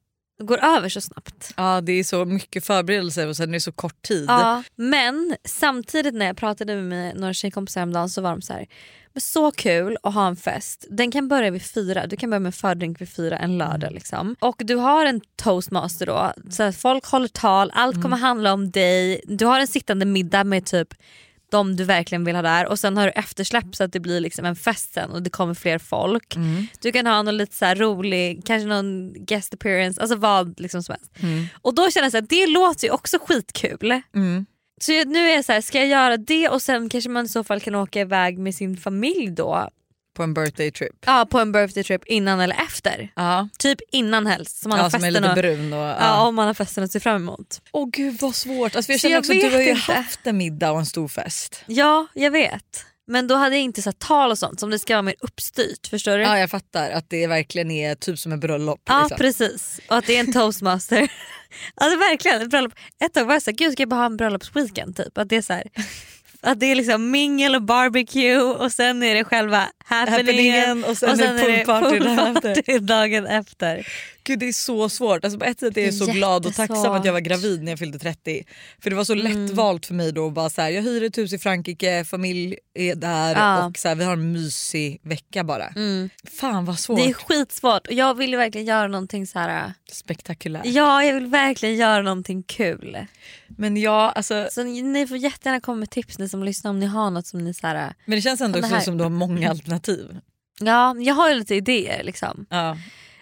går 0.43 0.65
över 0.65 0.89
så 0.89 1.01
snabbt. 1.01 1.55
ja, 1.57 1.81
det 1.81 1.93
är 1.93 2.05
så 2.05 2.25
mycket 2.25 2.65
förberedelser 2.65 3.29
och 3.29 3.37
sen 3.37 3.49
är 3.49 3.53
det 3.53 3.61
så 3.61 3.73
kort 3.73 4.03
tid. 4.03 4.25
Ja, 4.29 4.63
men 4.77 5.37
samtidigt 5.45 6.15
när 6.15 6.27
jag 6.27 6.37
pratade 6.37 6.77
med 6.77 7.17
några 7.17 7.35
tjejkompisar 7.35 7.81
häromdagen 7.81 8.09
så 8.09 8.21
var 8.21 8.31
de 8.31 8.43
så 8.43 8.53
här, 8.53 8.67
men 9.13 9.21
så 9.21 9.51
kul 9.51 9.97
att 10.03 10.15
ha 10.15 10.29
en 10.29 10.37
fest. 10.37 10.87
Den 10.91 11.11
kan 11.11 11.29
börja 11.29 11.51
vid 11.51 11.63
fyra, 11.63 12.07
du 12.07 12.17
kan 12.17 12.31
börja 12.31 12.41
med 12.41 12.49
en 12.49 12.53
fördrink 12.53 13.01
vid 13.01 13.09
fyra 13.09 13.39
en 13.39 13.59
lördag. 13.59 13.93
Liksom. 13.93 14.37
Och 14.41 14.57
du 14.59 14.75
har 14.75 15.07
en 15.07 15.21
toastmaster 15.37 16.07
då, 16.07 16.33
så 16.51 16.73
folk 16.73 17.07
håller 17.07 17.29
tal, 17.29 17.71
allt 17.75 18.03
kommer 18.03 18.17
handla 18.17 18.53
om 18.53 18.71
dig. 18.71 19.21
Du 19.25 19.47
har 19.47 19.61
en 19.61 19.67
sittande 19.67 20.05
middag 20.05 20.45
med 20.45 20.67
typ 20.67 20.95
de 21.51 21.77
du 21.77 21.85
verkligen 21.85 22.25
vill 22.25 22.35
ha 22.35 22.43
där 22.43 22.67
och 22.67 22.79
sen 22.79 22.97
har 22.97 23.07
du 23.07 23.11
eftersläpp 23.11 23.77
så 23.77 23.85
att 23.85 23.93
det 23.93 24.01
blir 24.01 24.21
liksom 24.21 24.45
en 24.45 24.57
fest 24.57 24.93
sen 24.93 25.11
och 25.11 25.23
det 25.23 25.31
kommer 25.31 25.55
fler 25.55 25.79
folk. 25.79 26.37
Mm. 26.37 26.67
Du 26.81 26.93
kan 26.93 27.07
ha 27.07 27.23
någon 27.23 27.37
lite 27.37 27.57
så 27.57 27.75
rolig, 27.75 28.43
kanske 28.47 28.69
någon 28.69 29.13
guest 29.13 29.55
appearance, 29.55 30.01
alltså 30.01 30.17
vad 30.17 30.61
liksom 30.61 30.83
som 30.83 30.93
helst. 30.93 31.13
Mm. 31.23 31.47
Och 31.63 31.75
då 31.75 31.91
känner 31.91 32.11
jag 32.13 32.23
att 32.23 32.29
det 32.29 32.47
låter 32.47 32.87
ju 32.87 32.91
också 32.93 33.19
skitkul. 33.19 34.01
Mm. 34.15 34.47
Så 34.81 34.93
nu 34.93 35.19
är 35.19 35.35
jag 35.35 35.45
så 35.45 35.53
här, 35.53 35.61
ska 35.61 35.79
jag 35.79 35.89
göra 35.89 36.17
det 36.17 36.49
och 36.49 36.63
sen 36.63 36.89
kanske 36.89 37.11
man 37.11 37.25
i 37.25 37.29
så 37.29 37.45
fall 37.45 37.61
kan 37.61 37.75
åka 37.75 38.01
iväg 38.01 38.39
med 38.39 38.55
sin 38.55 38.77
familj 38.77 39.31
då 39.31 39.69
På 40.15 40.23
en 40.23 40.35
birthday 40.35 40.71
trip. 40.71 40.93
ja, 41.07 41.27
på 41.31 41.39
en 41.39 41.53
birthday 41.53 41.85
trip 41.85 42.05
innan 42.07 42.41
eller 42.41 42.57
efter. 42.69 43.13
Ja, 43.17 43.49
Typ 43.59 43.79
innan 43.93 44.27
helst 44.27 44.63
så 44.63 44.69
man 44.69 44.79
ja 44.79 44.83
har 44.83 44.91
som 44.91 45.05
är 45.05 45.11
lite 45.11 45.29
och, 45.29 45.35
brun. 45.35 45.73
Och, 45.73 45.79
ja. 45.79 45.97
ja, 46.01 46.27
om 46.27 46.35
man 46.35 46.47
har 46.47 46.55
festen 46.55 46.85
att 46.85 46.93
se 46.93 47.01
fram 47.01 47.17
emot. 47.17 47.61
Åh 47.73 47.89
gud 47.93 48.21
vad 48.21 48.35
svårt. 48.35 48.77
Alltså, 48.77 48.93
jag 48.93 49.01
känner 49.01 49.15
jag 49.15 49.21
också 49.21 49.33
du 49.33 49.51
har 49.51 49.61
ju 49.61 49.71
inte. 49.71 49.93
haft 49.93 50.27
en 50.27 50.37
middag 50.37 50.73
och 50.73 50.79
en 50.79 50.87
stor 50.87 51.09
fest. 51.09 51.63
Ja 51.67 52.07
jag 52.15 52.31
vet. 52.31 52.85
Men 53.07 53.27
då 53.27 53.35
hade 53.35 53.57
jag 53.57 53.63
inte 53.63 53.83
så 53.83 53.93
tal 53.93 54.31
och 54.31 54.39
sånt 54.39 54.61
som 54.61 54.71
det 54.71 54.79
ska 54.79 54.95
vara 54.95 55.03
mer 55.03 55.15
uppstyrt. 55.21 55.87
Förstår 55.87 56.17
du? 56.17 56.23
Ja 56.23 56.39
jag 56.39 56.51
fattar 56.51 56.91
att 56.91 57.11
det 57.11 57.27
verkligen 57.27 57.71
är 57.71 57.95
typ 57.95 58.19
som 58.19 58.33
en 58.33 58.41
bröllop. 58.41 58.81
Ja 58.85 59.01
liksom. 59.01 59.19
precis. 59.19 59.81
Och 59.89 59.97
att 59.97 60.07
det 60.07 60.17
är 60.17 60.21
en 60.21 60.33
toastmaster. 60.33 60.99
alltså 61.75 61.99
verkligen. 61.99 62.43
Ett, 62.43 62.51
bröllop. 62.51 62.73
ett 63.05 63.15
tag 63.15 63.25
var 63.25 63.33
jag 63.35 63.43
såhär, 63.43 63.57
gud 63.57 63.73
ska 63.73 63.83
jag 63.83 63.89
bara 63.89 64.01
ha 64.01 64.07
en 64.07 64.17
bröllopsweekend 64.17 64.97
typ. 64.97 65.19
Att 65.19 65.29
det 65.29 65.37
är 65.37 65.43
så 65.43 65.53
här, 65.53 65.65
att 66.45 66.61
det 66.61 66.67
är 66.67 66.75
liksom 66.75 67.11
mingel 67.11 67.55
och 67.55 67.63
barbecue 67.63 68.37
och 68.39 68.73
sen 68.73 69.03
är 69.03 69.15
det 69.15 69.25
själva 69.25 69.69
happeningen, 69.85 70.27
Happeningen 70.27 70.85
och 70.85 70.97
sen, 70.97 71.21
är 71.21 71.49
det 71.49 71.65
poolparty 71.65 72.79
dagen 72.79 73.27
efter. 73.27 73.87
Gud 74.27 74.39
det 74.39 74.49
är 74.49 74.53
så 74.53 74.89
svårt. 74.89 75.25
Alltså, 75.25 75.39
på 75.39 75.45
ett 75.45 75.61
sätt 75.61 75.77
är 75.77 75.85
jag 75.85 75.95
så 75.95 76.07
glad 76.07 76.47
och 76.47 76.55
tacksam 76.55 76.93
att 76.93 77.05
jag 77.05 77.13
var 77.13 77.21
gravid 77.21 77.63
när 77.63 77.73
jag 77.73 77.79
fyllde 77.79 77.99
30. 77.99 78.45
För 78.83 78.91
det 78.91 78.97
var 78.97 79.05
så 79.05 79.15
lätt 79.15 79.35
Mm. 79.35 79.55
valt 79.55 79.87
för 79.87 79.95
mig 79.95 80.13
då. 80.13 80.31
Bara 80.31 80.51
så 80.51 80.61
här, 80.63 80.71
jag 80.71 80.83
hyr 80.83 81.03
ett 81.03 81.19
hus 81.19 81.33
i 81.33 81.39
Frankrike, 81.39 82.05
familj 82.05 82.57
är 82.75 82.95
där 82.95 83.35
Ja. 83.37 83.67
och 83.67 83.79
så 83.79 83.89
här, 83.89 83.95
vi 83.95 84.05
har 84.05 84.13
en 84.13 84.33
mysig 84.33 85.01
vecka 85.03 85.45
bara. 85.45 85.67
Mm. 85.67 86.11
Fan 86.41 86.65
vad 86.65 86.79
svårt. 86.79 86.99
Det 86.99 87.05
är 87.09 87.13
skitsvårt 87.13 87.87
och 87.87 87.93
jag 87.93 88.15
vill 88.15 88.37
verkligen 88.37 88.67
göra 88.67 88.87
någonting 88.89 89.27
så 89.27 89.39
här. 89.39 89.73
Spektakulärt. 89.93 90.67
Ja 90.67 91.05
jag 91.05 91.15
vill 91.15 91.27
verkligen 91.27 91.77
göra 91.77 92.03
någonting 92.03 92.43
kul. 92.43 93.07
Men 93.49 93.77
ja, 93.77 94.11
alltså, 94.11 94.49
Så 94.51 94.63
ni, 94.65 95.07
får 95.07 95.17
jättegärna 95.17 95.61
komma 95.61 95.77
med 95.77 95.91
tips 95.91 96.19
ni 96.19 96.29
som 96.29 96.45
lyssnar 96.45 96.71
om 96.71 96.81
ni 96.81 96.87
har 96.87 97.11
något 97.11 97.27
som 97.27 97.45
ni 97.45 97.55
så 97.55 97.67
här. 97.67 97.95
men 98.07 98.17
det 98.17 98.23
känns 98.23 98.41
ändå 98.41 98.59
också 98.59 98.75
här- 98.75 98.81
som 98.81 98.97
du 98.99 99.03
har 99.05 99.11
många 99.11 99.51
alternativ. 99.51 100.17
Ja 100.61 100.97
jag 100.99 101.15
har 101.15 101.29
ju 101.29 101.35
lite 101.35 101.55
idéer 101.55 102.03
liksom. 102.05 102.47
Ja. 102.51 102.77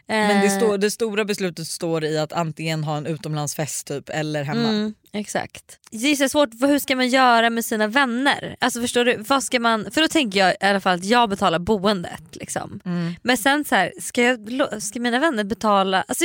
Men 0.06 0.40
det, 0.40 0.46
Eh, 0.46 0.56
står, 0.56 0.78
det 0.78 0.90
stora 0.90 1.24
beslutet 1.24 1.66
står 1.66 2.04
i 2.04 2.18
att 2.18 2.32
antingen 2.32 2.84
ha 2.84 2.96
en 2.96 3.06
utomlandsfest 3.06 3.86
typ 3.86 4.08
eller 4.08 4.42
hemma. 4.42 4.68
Mm, 4.68 4.94
exakt. 5.12 5.78
Det 5.90 6.10
är 6.10 6.16
så 6.16 6.28
svårt, 6.28 6.48
hur 6.60 6.78
ska 6.78 6.96
man 6.96 7.08
göra 7.08 7.50
med 7.50 7.64
sina 7.64 7.86
vänner? 7.86 8.56
Alltså 8.60 8.80
förstår 8.80 9.04
du, 9.04 9.16
vad 9.16 9.42
ska 9.44 9.60
man, 9.60 9.90
för 9.90 10.00
då 10.00 10.08
tänker 10.08 10.38
jag 10.38 10.52
i 10.52 10.56
alla 10.60 10.80
fall 10.80 10.98
att 10.98 11.04
jag 11.04 11.28
betalar 11.28 11.58
boendet. 11.58 12.22
Liksom. 12.32 12.80
Mm. 12.84 13.14
Men 13.22 13.36
sen 13.36 13.64
så 13.64 13.74
här, 13.74 13.92
ska, 14.00 14.22
jag, 14.22 14.82
ska 14.82 15.00
mina 15.00 15.18
vänner 15.18 15.44
betala? 15.44 16.04
Alltså, 16.08 16.24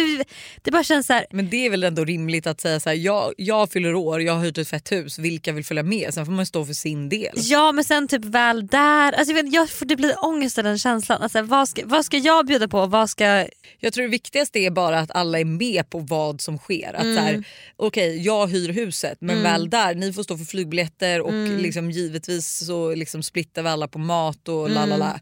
det 0.62 0.72
bara 0.72 0.84
känns 0.84 1.08
så 1.08 1.14
här, 1.14 1.26
Men 1.32 1.50
det 1.50 1.66
är 1.66 1.70
väl 1.70 1.84
ändå 1.84 2.06
rimligt 2.06 2.48
att 2.48 2.62
säga 2.62 2.80
så 2.80 2.90
här, 2.90 2.96
jag, 2.96 3.34
jag 3.38 3.72
fyller 3.72 3.96
år, 3.96 4.22
jag 4.22 4.34
har 4.34 4.46
hyrt 4.46 4.58
ett 4.58 4.70
fett 4.70 4.92
hus, 4.92 5.20
vilka 5.20 5.52
vill 5.52 5.66
följa 5.66 5.84
med? 5.84 6.14
Sen 6.14 6.26
får 6.26 6.34
man 6.34 6.46
stå 6.46 6.66
för 6.66 6.74
sin 6.74 7.10
del. 7.10 7.34
Ja 7.36 7.72
men 7.72 7.84
sen 7.84 8.08
typ 8.08 8.26
väl 8.26 8.68
där, 8.68 9.14
alltså, 9.14 9.34
jag 9.34 9.44
vet, 9.44 9.54
jag 9.54 9.70
får 9.70 9.86
det 9.86 9.96
blir 9.96 10.26
ångest 10.26 10.58
av 10.58 10.64
den 10.64 10.78
känslan. 10.78 11.22
Alltså, 11.22 11.42
vad, 11.42 11.70
ska, 11.70 11.82
vad 11.86 12.06
ska 12.06 12.18
jag 12.18 12.46
bjuda 12.46 12.68
på? 12.68 12.86
Vad 12.86 13.10
ska, 13.10 13.48
Jag 13.80 13.94
tror 13.94 14.04
det 14.04 14.10
viktigaste 14.10 14.60
är 14.60 14.72
bara 14.72 15.00
att 15.00 15.12
alla 15.12 15.40
är 15.40 15.46
med 15.46 15.90
på 15.90 16.00
vad 16.00 16.42
som 16.42 16.58
sker. 16.58 16.94
Att 16.94 17.06
här, 17.06 17.44
okej 17.76 18.22
jag 18.22 18.48
hyr 18.48 18.77
huset 18.78 19.18
men 19.22 19.44
väl 19.44 19.70
där, 19.70 19.96
ni 19.96 20.14
får 20.14 20.24
stå 20.24 20.38
för 20.38 20.46
flygbiljetter 20.46 21.22
och 21.22 21.34
liksom, 21.34 21.92
givetvis 21.92 22.66
så 22.66 22.96
liksom 22.96 23.24
splittar 23.24 23.64
vi 23.64 23.70
alla 23.70 23.88
på 23.88 24.00
mat 24.00 24.48
och 24.48 24.70
la 24.70 24.86
la 24.86 24.98
la. 24.98 25.20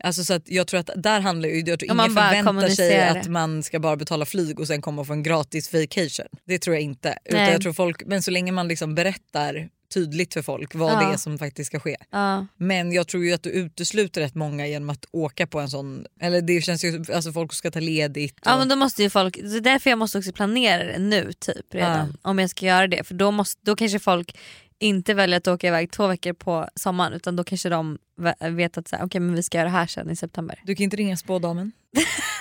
Alltså, 0.00 0.24
så 0.24 0.34
att 0.34 0.48
jag 0.50 0.66
tror 0.66 0.80
att 0.80 0.90
där 0.96 1.20
handlar 1.20 1.48
ju, 1.48 1.54
jag 1.54 1.78
tror 1.78 1.92
ingen 1.92 2.14
förväntar 2.14 2.68
sig 2.68 3.08
att 3.08 3.28
man 3.28 3.62
ska 3.62 3.80
bara 3.80 3.96
betala 3.96 4.26
flyg 4.26 4.60
och 4.60 4.66
sen 4.66 4.82
komma 4.82 5.00
och 5.00 5.06
få 5.06 5.12
en 5.12 5.22
gratis 5.22 5.72
vacation. 5.72 6.26
Det 6.44 6.58
tror 6.58 6.76
jag 6.76 6.82
inte. 6.82 7.18
Utan 7.24 7.40
Nej. 7.40 7.52
jag 7.52 7.62
tror 7.62 7.72
folk, 7.72 8.02
men 8.06 8.22
så 8.22 8.30
länge 8.30 8.52
man 8.52 8.68
liksom 8.68 8.94
berättar 8.94 9.68
tydligt 9.94 10.34
för 10.34 10.42
folk 10.42 10.74
vad 10.74 10.92
Ja. 10.92 10.98
det 11.08 11.12
är 11.12 11.16
som 11.16 11.38
faktiskt 11.38 11.66
ska 11.66 11.80
ske. 11.80 11.96
ja. 12.10 12.46
Men 12.56 12.92
jag 12.92 13.08
tror 13.08 13.24
ju 13.24 13.32
att 13.32 13.42
du 13.42 13.50
utesluter 13.50 14.20
rätt 14.20 14.34
många 14.34 14.66
genom 14.66 14.90
att 14.90 15.04
åka 15.12 15.46
på 15.46 15.60
en 15.60 15.68
sån... 15.68 16.06
Eller 16.20 16.42
det 16.42 16.60
känns 16.60 16.84
ju... 16.84 17.04
Alltså 17.14 17.32
folk 17.32 17.52
ska 17.54 17.70
ta 17.70 17.80
ledigt. 17.80 18.38
Ja 18.44 18.52
och- 18.52 18.58
men 18.58 18.68
då 18.68 18.76
måste 18.76 19.02
ju 19.02 19.10
folk, 19.10 19.36
det 19.42 19.56
är 19.56 19.60
därför 19.60 19.90
jag 19.90 19.98
måste 19.98 20.18
också 20.18 20.32
planera 20.32 20.84
det 20.84 20.98
nu 20.98 21.32
typ 21.38 21.74
redan. 21.74 22.16
Om 22.22 22.38
jag 22.38 22.50
ska 22.50 22.66
göra 22.66 22.86
det 22.86 23.04
för 23.06 23.14
då, 23.14 23.30
måste, 23.30 23.60
då 23.64 23.76
kanske 23.76 23.98
folk 23.98 24.38
inte 24.80 25.14
väljer 25.14 25.36
att 25.38 25.48
åka 25.48 25.68
iväg 25.68 25.90
två 25.90 26.06
veckor 26.06 26.32
på 26.32 26.68
sommaren 26.74 27.12
utan 27.12 27.36
då 27.36 27.44
kanske 27.44 27.68
de 27.68 27.98
ve- 28.20 28.50
vet 28.50 28.78
att 28.78 28.88
så 28.88 28.96
här, 28.96 29.04
okej, 29.04 29.20
men 29.20 29.34
vi 29.34 29.42
ska 29.42 29.58
göra 29.58 29.68
det 29.68 29.72
här 29.72 29.86
sen 29.86 30.10
i 30.10 30.16
september. 30.16 30.60
Du 30.64 30.74
kan 30.74 30.84
inte 30.84 30.96
ringa 30.96 31.16
spådamen? 31.16 31.72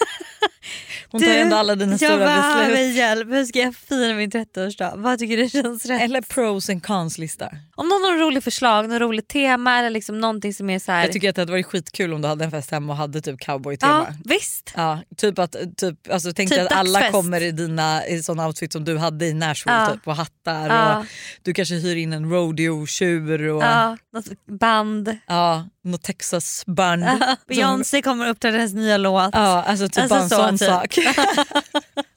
Hon 1.12 1.22
Du, 1.22 1.28
tar 1.28 1.34
ändå 1.34 1.56
alla 1.56 1.76
dina 1.76 1.92
jag 1.92 2.00
stora 2.00 2.18
behöver 2.18 2.70
beslut. 2.70 2.96
hjälp, 2.96 3.30
hur 3.30 3.46
ska 3.46 3.60
jag 3.60 3.76
fira 3.76 4.14
min 4.14 4.32
30-årsdag? 4.32 4.94
Vad 4.96 5.20
tycker 5.20 5.38
du 5.38 5.50
känns 5.50 5.86
rätt? 5.86 6.02
Eller 6.02 6.22
pros 6.22 6.70
and 6.70 6.84
cons 6.84 7.18
lista. 7.18 7.50
Om 7.76 7.88
någon 7.88 8.04
har 8.04 8.14
en 8.14 8.20
rolig 8.20 8.44
förslag, 8.44 8.90
något 8.90 9.02
roligt 9.02 9.28
tema 9.28 9.78
eller 9.80 9.90
liksom 9.90 10.20
någonting 10.20 10.54
som 10.54 10.70
är 10.70 10.80
så 10.80 10.92
här. 10.92 11.04
Jag 11.04 11.12
tycker 11.12 11.30
att 11.30 11.36
det 11.36 11.42
hade 11.42 11.52
varit 11.52 11.66
skitkul 11.66 12.14
om 12.14 12.22
du 12.22 12.28
hade 12.28 12.46
en 12.46 12.52
fest 12.52 12.72
hemma 12.72 12.94
och 12.94 12.98
hade 12.98 13.22
typ 13.22 13.40
cowboy-tema. 13.40 14.06
Ja 14.10 14.16
visst. 14.26 14.74
Ja, 14.76 15.00
typ 15.18 15.40
att, 15.40 15.56
typ, 15.78 16.12
alltså, 16.12 16.32
tänk 16.36 16.50
Typ 16.50 16.60
att 16.60 16.72
alla 16.72 17.12
kommer 17.12 17.42
i 17.42 17.52
dina 17.52 18.08
i 18.08 18.24
såna 18.24 18.48
outfits 18.48 18.74
som 18.74 18.86
du 18.86 18.98
hade 18.98 19.26
i 19.26 19.34
Nashville 19.34 19.78
Ja. 19.78 19.94
typ, 19.94 20.08
och 20.08 20.16
hattar. 20.16 20.70
Ja. 20.70 21.00
Och 21.00 21.06
du 21.42 21.54
kanske 21.54 21.76
hyr 21.76 21.96
in 21.96 22.14
en 22.14 22.30
rodeo-tjur 22.32 23.48
och 23.48 23.64
Ja, 23.64 23.98
något 24.18 24.46
band. 24.60 25.18
ja, 25.28 25.68
något 25.84 26.04
Texas-band. 26.04 27.06
Beyoncé 27.48 28.02
kommer 28.02 28.30
uppträda 28.30 28.58
hennes 28.58 28.74
nya 28.74 28.98
låt. 28.98 29.30
Ja, 29.34 29.64
alltså 29.64 29.90
typ 29.90 30.12
Alltså 30.12 30.16
bara 30.38 30.50
en 30.50 30.58
så, 30.60 30.68
sån 30.68 30.86
typ. 30.88 31.16
sak. 31.16 31.16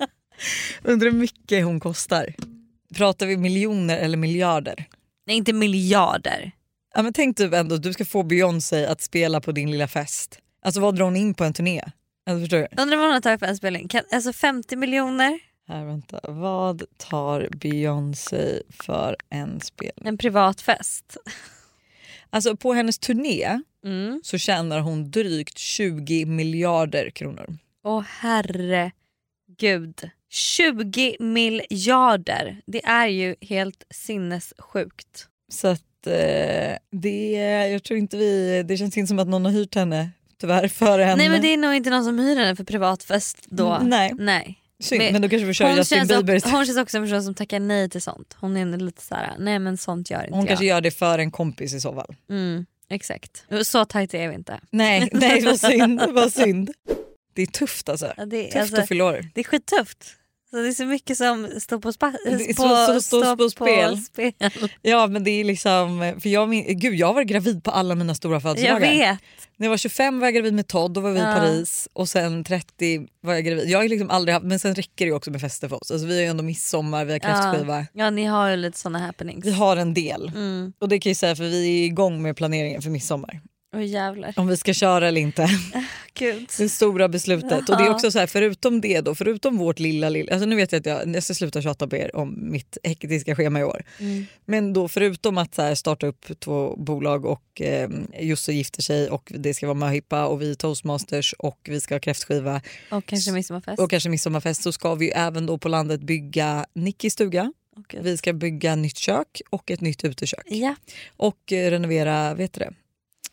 Undrar 0.82 1.10
hur 1.10 1.18
mycket 1.18 1.64
hon 1.64 1.80
kostar. 1.80 2.34
Pratar 2.94 3.26
vi 3.26 3.36
miljoner 3.36 3.98
eller 3.98 4.16
miljarder? 4.18 4.84
Nej 5.26 5.36
inte 5.36 5.52
miljarder. 5.52 6.52
Ja, 6.94 7.02
men 7.02 7.12
tänk 7.12 7.36
typ 7.36 7.54
ändå 7.54 7.76
du 7.76 7.92
ska 7.92 8.04
få 8.04 8.22
Beyoncé 8.22 8.86
att 8.86 9.00
spela 9.00 9.40
på 9.40 9.52
din 9.52 9.70
lilla 9.70 9.88
fest. 9.88 10.38
Alltså 10.64 10.80
vad 10.80 10.96
drar 10.96 11.04
hon 11.04 11.16
in 11.16 11.34
på 11.34 11.44
en 11.44 11.52
turné? 11.52 11.82
Alltså, 12.26 12.40
förstår 12.40 12.58
du? 12.58 12.82
Undrar 12.82 12.96
vad 12.96 13.06
hon 13.06 13.14
har 13.14 13.20
tagit 13.20 13.40
för 13.40 13.46
en 13.46 13.56
spelning. 13.56 13.88
Kan, 13.88 14.02
alltså 14.12 14.32
50 14.32 14.76
miljoner, 14.76 15.38
Här, 15.68 15.84
vänta. 15.84 16.20
Vad 16.22 16.82
tar 16.96 17.48
Beyoncé 17.56 18.62
för 18.82 19.16
en 19.30 19.60
spelning? 19.60 20.06
en 20.08 20.18
privat 20.18 20.60
fest. 20.60 21.16
Alltså 22.30 22.56
på 22.56 22.72
hennes 22.72 22.98
turné 22.98 23.60
Mm. 23.84 24.20
så 24.24 24.38
tjänar 24.38 24.80
hon 24.80 25.10
drygt 25.10 25.58
20 25.58 26.24
miljarder 26.26 27.10
kronor. 27.10 27.56
Åh 27.84 28.02
herregud. 28.08 28.90
20 30.30 31.16
miljarder. 31.20 32.60
Det 32.66 32.84
är 32.84 33.06
ju 33.06 33.34
helt 33.40 33.84
sinnessjukt. 33.90 35.26
Så 35.52 35.68
att 35.68 36.06
eh, 36.06 36.76
det, 36.90 37.32
jag 37.72 37.82
tror 37.82 37.98
inte 37.98 38.16
vi, 38.16 38.62
det 38.62 38.76
känns 38.76 38.96
inte 38.96 39.08
som 39.08 39.18
att 39.18 39.28
någon 39.28 39.44
har 39.44 39.52
hyrt 39.52 39.74
henne 39.74 40.10
tyvärr 40.40 40.68
före 40.68 41.02
henne. 41.02 41.16
Nej 41.16 41.28
men 41.28 41.42
det 41.42 41.48
är 41.48 41.56
nog 41.56 41.74
inte 41.74 41.90
någon 41.90 42.04
som 42.04 42.18
hyr 42.18 42.36
henne 42.36 42.56
för 42.56 42.64
privatfest 42.64 43.46
då. 43.48 43.72
Mm, 43.72 43.88
nej. 43.88 44.12
nej. 44.18 44.59
Synd, 44.80 45.02
men- 45.02 45.12
men 45.12 45.22
då 45.22 45.28
kanske 45.28 45.46
vi 45.46 45.54
kör 45.54 45.66
Hon 45.68 45.76
Justin 45.76 46.06
Bieber. 46.06 46.36
också, 46.36 46.48
hon 46.48 46.66
känns 46.66 46.78
också 46.78 46.96
en 46.96 47.04
person 47.04 47.22
som 47.22 47.34
tackar 47.34 47.60
nej 47.60 47.90
till 47.90 48.02
sånt. 48.02 48.36
Hon 48.40 48.56
är 48.56 48.76
lite 48.78 49.02
såhär, 49.02 49.30
nej 49.38 49.58
men 49.58 49.76
sånt 49.76 50.10
gör 50.10 50.20
inte 50.22 50.30
Hon 50.32 50.40
jag. 50.40 50.48
kanske 50.48 50.64
gör 50.66 50.80
det 50.80 50.90
för 50.90 51.18
en 51.18 51.30
kompis 51.30 51.74
i 51.74 51.80
så 51.80 51.94
fall. 51.94 52.14
Mm, 52.30 52.66
exakt. 52.90 53.44
Så 53.62 53.84
tajt 53.84 54.14
är 54.14 54.28
vi 54.28 54.34
inte. 54.34 54.60
Nej, 54.70 55.08
nej 55.12 55.44
vad 55.44 55.60
synd. 55.60 56.02
vad 56.08 56.32
synd. 56.32 56.70
Det 57.34 57.42
är 57.42 57.46
tufft 57.46 57.88
alltså. 57.88 58.12
Ja, 58.16 58.24
Det, 58.26 58.42
Tufft 58.44 58.56
alltså, 58.56 58.80
att 58.80 58.88
fylla 58.88 59.04
år. 59.04 59.28
det 59.34 59.40
är 59.40 59.44
skittufft. 59.44 60.16
Så 60.50 60.56
det 60.56 60.68
är 60.68 60.72
så 60.72 60.84
mycket 60.84 61.16
som 61.16 61.48
står 61.60 61.78
på, 61.78 61.92
spa- 61.92 62.12
på, 62.56 62.62
så- 62.62 62.94
så- 62.94 63.00
står 63.00 63.36
på 63.36 63.50
spel. 63.50 63.96
spel. 63.98 64.32
Ja 64.82 65.06
men 65.06 65.24
det 65.24 65.30
är 65.30 65.44
liksom, 65.44 66.14
för 66.22 66.28
jag, 66.28 66.48
min, 66.48 66.78
gud 66.78 66.94
jag 66.94 67.14
var 67.14 67.22
gravid 67.22 67.64
på 67.64 67.70
alla 67.70 67.94
mina 67.94 68.14
stora 68.14 68.34
Jag 68.34 68.42
födelsedagar. 68.42 68.80
vet. 68.80 69.18
När 69.56 69.66
jag 69.66 69.70
var 69.70 69.76
25 69.76 70.20
var 70.20 70.26
jag 70.26 70.34
gravid 70.34 70.54
med 70.54 70.66
Todd, 70.66 70.92
då 70.92 71.00
var 71.00 71.10
vi 71.10 71.18
i 71.18 71.22
Ja. 71.22 71.34
Paris 71.36 71.88
och 71.92 72.08
sen 72.08 72.44
30 72.44 73.06
var 73.22 73.34
jag 73.34 73.44
gravid. 73.44 73.68
Jag 73.70 73.78
har 73.78 73.88
liksom 73.88 74.10
aldrig 74.10 74.32
haft, 74.34 74.46
men 74.46 74.58
sen 74.58 74.74
räcker 74.74 75.06
det 75.06 75.12
också 75.12 75.30
med 75.30 75.40
fester 75.40 75.68
för 75.68 75.76
oss. 75.82 75.90
Alltså, 75.90 76.06
vi 76.06 76.14
har 76.14 76.22
ju 76.22 76.28
ändå 76.28 76.42
midsommar, 76.44 77.04
vi 77.04 77.12
har 77.12 77.18
kräftskiva. 77.18 77.86
Ja 77.92 78.10
ni 78.10 78.24
har 78.24 78.50
ju 78.50 78.56
lite 78.56 78.78
såna 78.78 78.98
happenings. 78.98 79.46
Vi 79.46 79.50
har 79.52 79.76
en 79.76 79.94
del. 79.94 80.28
Mm. 80.28 80.72
Och 80.80 80.88
det 80.88 80.98
kan 80.98 81.10
jag 81.10 81.16
säga 81.16 81.36
för 81.36 81.44
vi 81.44 81.80
är 81.82 81.84
igång 81.86 82.22
med 82.22 82.36
planeringen 82.36 82.82
för 82.82 82.90
midsommar. 82.90 83.40
Jävlar. 83.78 84.34
Om 84.36 84.46
vi 84.46 84.56
ska 84.56 84.74
köra 84.74 85.08
eller 85.08 85.20
inte. 85.20 85.48
Gud. 86.14 86.46
Det 86.58 86.68
stora 86.68 87.08
beslutet. 87.08 87.68
Och 87.68 87.76
det 87.76 87.84
är 87.84 87.90
också 87.90 88.10
så 88.10 88.18
här, 88.18 88.26
förutom 88.26 88.80
det 88.80 89.00
då, 89.00 89.14
förutom 89.14 89.56
vårt 89.56 89.78
lilla 89.78 90.08
lilla, 90.08 90.32
alltså 90.32 90.46
nu 90.46 90.56
vet 90.56 90.72
jag 90.72 90.80
att 90.80 90.86
jag, 90.86 91.14
jag 91.14 91.22
ska 91.22 91.34
sluta 91.34 91.62
tjata 91.62 91.88
på 91.88 91.96
er 91.96 92.16
om 92.16 92.50
mitt 92.50 92.78
hektiska 92.82 93.36
schema 93.36 93.60
i 93.60 93.64
år. 93.64 93.84
Mm. 93.98 94.26
Men 94.44 94.72
då 94.72 94.88
förutom 94.88 95.38
att 95.38 95.54
så 95.54 95.62
här, 95.62 95.74
starta 95.74 96.06
upp 96.06 96.40
två 96.40 96.76
bolag 96.76 97.24
och 97.24 97.60
eh, 97.60 97.90
Josse 98.20 98.52
gifter 98.52 98.82
sig 98.82 99.10
och 99.10 99.32
det 99.34 99.54
ska 99.54 99.66
vara 99.66 99.74
möhippa 99.74 100.26
och 100.26 100.42
vi 100.42 100.50
är 100.50 100.54
toastmasters 100.54 101.34
och 101.38 101.58
vi 101.64 101.80
ska 101.80 101.94
ha 101.94 102.00
kräftskiva 102.00 102.62
Och 102.90 103.06
kanske 103.06 103.32
midsommarfest. 103.32 103.82
och 103.82 103.90
kanske 103.90 104.08
midsommarfest 104.08 104.62
så 104.62 104.72
ska 104.72 104.94
vi 104.94 105.10
även 105.10 105.46
då 105.46 105.58
på 105.58 105.68
landet 105.68 106.00
bygga 106.00 106.66
Nickis 106.74 107.12
stuga 107.12 107.52
gud. 107.88 108.02
Vi 108.02 108.16
ska 108.16 108.32
bygga 108.32 108.76
nytt 108.76 108.98
kök 108.98 109.40
och 109.50 109.70
ett 109.70 109.80
nytt 109.80 110.04
utekök. 110.04 110.44
Ja, 110.46 110.74
Och 111.16 111.52
eh, 111.52 111.70
renovera, 111.70 112.34
vet 112.34 112.52
du 112.52 112.58
det? 112.58 112.72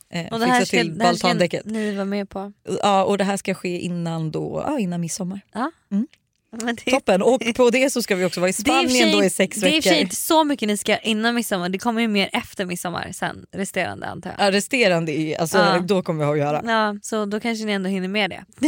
Eh, 0.10 0.28
och 0.28 0.39
det 0.39 0.46
fixa 0.46 0.54
här, 0.54 0.65
ska, 0.65 0.78
till 0.78 0.98
det 0.98 1.06
här 1.06 1.13
ska 1.13 1.34
ni 1.65 1.96
vara 1.96 2.06
med 2.06 2.30
på. 2.30 2.54
Ja, 2.84 3.04
och 3.04 3.17
det 3.17 3.24
här 3.24 3.38
ska 3.38 3.54
ske 3.54 3.80
innan, 3.80 4.32
då, 4.32 4.63
ja, 4.65 4.80
innan 4.80 5.02
midsommar. 5.02 5.41
Men 5.89 6.08
det, 6.51 6.91
Toppen! 6.91 7.21
Och 7.21 7.41
på 7.55 7.69
det 7.69 7.89
så 7.89 8.01
ska 8.01 8.15
vi 8.15 8.25
också 8.25 8.39
vara 8.39 8.47
i 8.47 8.51
i 8.51 8.53
Spanien 8.53 8.89
sig- 8.89 9.12
då 9.12 9.23
i 9.23 9.29
sex 9.29 9.57
det 9.57 9.67
är 9.69 9.75
i 9.75 9.79
och 9.79 9.83
för 9.83 9.89
sig 9.89 9.91
veckor. 9.91 10.01
inte 10.03 10.15
så 10.15 10.43
mycket 10.43 10.67
ni 10.67 10.77
ska 10.77 10.97
innan 10.97 11.36
midsommar, 11.36 11.69
det 11.69 11.77
kommer 11.77 12.01
ju 12.01 12.07
mer 12.07 12.29
efter 12.33 12.65
midsommar 12.65 13.12
sen, 13.13 13.45
resterande 13.51 14.07
antar 14.07 14.36
jag. 14.38 14.47
Ja, 14.47 14.51
resterande, 14.51 15.12
är, 15.12 15.38
alltså, 15.41 15.57
Ja. 15.57 15.79
då 15.79 16.01
kommer 16.01 16.19
vi 16.19 16.25
ha 16.25 16.33
att 16.33 16.39
göra. 16.39 16.62
Ja, 16.65 16.95
så 17.01 17.25
då 17.25 17.39
kanske 17.39 17.65
ni 17.65 17.71
ändå 17.71 17.89
hinner 17.89 18.07
med 18.07 18.29
det. 18.29 18.45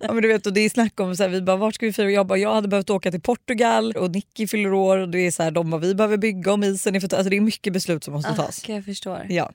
Ja, 0.00 0.12
men 0.12 0.22
du 0.22 0.28
vet, 0.28 0.46
och 0.46 0.52
det 0.52 0.60
är 0.60 0.70
snack 0.70 1.00
om 1.00 1.16
så 1.16 1.22
här, 1.22 1.30
vi 1.30 1.42
bara, 1.42 1.56
vart 1.56 1.74
ska 1.74 1.86
vi 1.86 1.92
fira? 1.92 2.10
Jag, 2.10 2.26
bara, 2.26 2.38
jag 2.38 2.54
hade 2.54 2.68
behövt 2.68 2.90
åka 2.90 3.10
till 3.10 3.20
Portugal 3.20 3.92
och 3.92 4.10
Nicky 4.10 4.46
fyller 4.46 4.72
år 4.72 4.98
och 4.98 5.08
det 5.08 5.18
är 5.18 5.30
så 5.30 5.42
här, 5.42 5.50
de 5.50 5.70
bara, 5.70 5.80
vi 5.80 5.94
behöver 5.94 6.16
bygga 6.16 6.52
om 6.52 6.64
isen. 6.64 6.94
är 6.96 7.00
för- 7.00 7.14
Alltså, 7.16 7.30
det 7.30 7.36
är 7.36 7.40
mycket 7.40 7.72
beslut 7.72 8.04
som 8.04 8.14
måste 8.14 8.30
Ah, 8.30 8.34
tas. 8.36 8.68
jag 8.68 8.84
förstår. 8.84 9.26
Ja. 9.28 9.50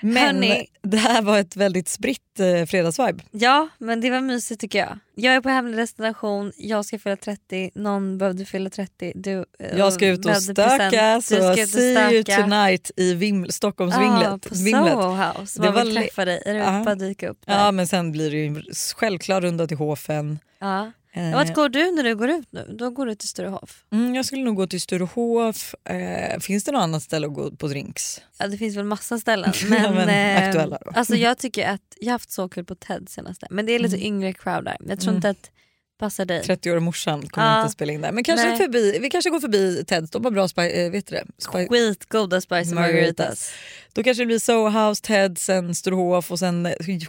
Men 0.00 0.16
Hörni. 0.36 0.66
det 0.82 0.96
här 0.96 1.22
var 1.22 1.38
ett 1.38 1.56
väldigt 1.56 1.88
spritt 1.88 2.40
eh, 2.40 2.66
fredagsvibe. 2.66 3.22
Ja 3.30 3.68
men 3.78 4.00
det 4.00 4.10
var 4.10 4.20
mysigt 4.20 4.60
tycker 4.60 4.78
jag. 4.78 4.98
Jag 5.20 5.34
är 5.34 5.40
på 5.40 5.48
hemlig 5.48 5.76
destination, 5.78 6.52
jag 6.56 6.84
ska 6.84 6.98
fylla 6.98 7.16
30, 7.16 7.70
någon 7.74 8.18
behövde 8.18 8.44
fylla 8.44 8.70
30. 8.70 9.12
Du, 9.14 9.44
eh, 9.58 9.78
Jag 9.78 9.92
ska 9.92 10.06
ut 10.08 10.26
och 10.26 10.36
stöka 10.42 11.20
så 11.22 11.34
ska 11.34 11.62
ut 11.62 11.68
see 11.70 12.12
you 12.14 12.22
stöka. 12.22 12.42
tonight 12.42 12.90
i 12.96 13.14
Viml, 13.14 13.46
Ah, 13.48 13.52
Stockholmsvimlet. 13.52 14.48
på 14.48 14.54
vimlet. 14.54 14.92
Soho 14.92 15.14
House, 15.40 15.62
Det 15.62 15.70
var 15.70 15.84
vill 15.84 15.96
träffa 15.96 16.24
dig. 16.24 16.42
Är 16.46 16.54
det 16.54 16.84
bara 16.84 16.94
dyka 16.94 17.28
upp 17.28 17.38
där? 17.46 17.54
Ja 17.54 17.72
men 17.72 17.86
sen 17.86 18.12
blir 18.12 18.30
det 18.30 18.36
ju 18.36 18.62
självklar 18.96 19.40
runda 19.40 19.66
till 19.66 19.76
Hofen. 19.76 20.38
Ja. 20.58 20.92
Eh, 21.12 21.32
Vart 21.34 21.54
går 21.54 21.68
du 21.68 21.90
när 21.92 22.02
du 22.04 22.16
går 22.16 22.30
ut 22.30 22.52
nu? 22.52 22.74
Då 22.78 22.90
går 22.90 23.06
du 23.06 23.14
till 23.14 23.28
Sturehof. 23.28 23.84
mm, 23.92 24.14
jag 24.14 24.24
skulle 24.24 24.42
nog 24.42 24.56
gå 24.56 24.66
till 24.66 24.80
Sturehof. 24.80 25.74
Eh, 25.84 26.38
finns 26.40 26.64
det 26.64 26.72
något 26.72 26.82
annat 26.82 27.02
ställe 27.02 27.26
att 27.26 27.34
gå 27.34 27.50
på 27.50 27.68
drinks? 27.68 28.20
Ja 28.38 28.46
det 28.48 28.56
finns 28.58 28.76
väl 28.76 28.84
massa 28.84 29.18
ställen. 29.18 29.52
Ja, 29.62 29.68
Men, 29.68 29.94
men 29.94 30.08
eh, 30.42 30.48
aktuella 30.48 30.78
då. 30.84 30.90
Alltså 30.94 31.16
jag 31.26 31.38
tycker 31.38 31.68
att 31.68 31.82
jag 32.00 32.06
har 32.08 32.12
haft 32.12 32.30
så 32.30 32.48
kul 32.48 32.64
på 32.64 32.74
TED 32.74 33.08
senaste. 33.08 33.46
Men 33.50 33.66
det 33.66 33.72
är 33.72 33.78
lite 33.78 33.96
Mm. 33.96 34.06
yngre 34.06 34.32
crowd 34.32 34.64
där. 34.64 34.76
Jag 34.80 35.00
tror 35.00 35.08
Mm. 35.12 35.16
inte 35.16 35.30
att 35.30 35.50
passar 35.98 36.24
dig. 36.24 36.42
30-årig 36.42 36.82
morsan 36.82 37.28
kommer 37.28 37.46
Ja. 37.56 37.60
inte 37.62 37.72
spela 37.72 37.92
in 37.92 38.00
där. 38.00 38.12
Men 38.12 38.24
kanske 38.24 38.48
Nej. 38.48 38.56
förbi, 38.58 38.98
vi 39.02 39.10
kanske 39.10 39.30
går 39.30 39.40
förbi 39.40 39.84
Teds, 39.86 40.10
de 40.10 40.24
har 40.24 40.30
bra 40.30 40.46
spi- 40.48 40.84
eh, 40.84 40.90
vet 40.90 41.06
du 41.06 41.14
det? 41.14 41.24
Spi- 41.38 41.68
Skitgoda 41.68 42.40
spicy 42.40 42.74
Margaritas. 42.74 42.74
margaritas. 43.18 43.52
Då 43.92 44.02
kanske 44.02 44.22
det 44.22 44.26
blir 44.26 44.38
Soho 44.38 44.68
House, 44.88 45.02
Ted, 45.04 45.38
sen 45.38 45.74
Sturehof 45.74 46.30
och 46.32 46.38
sen 46.38 46.66
eh, 46.66 46.72
skit, 46.80 47.08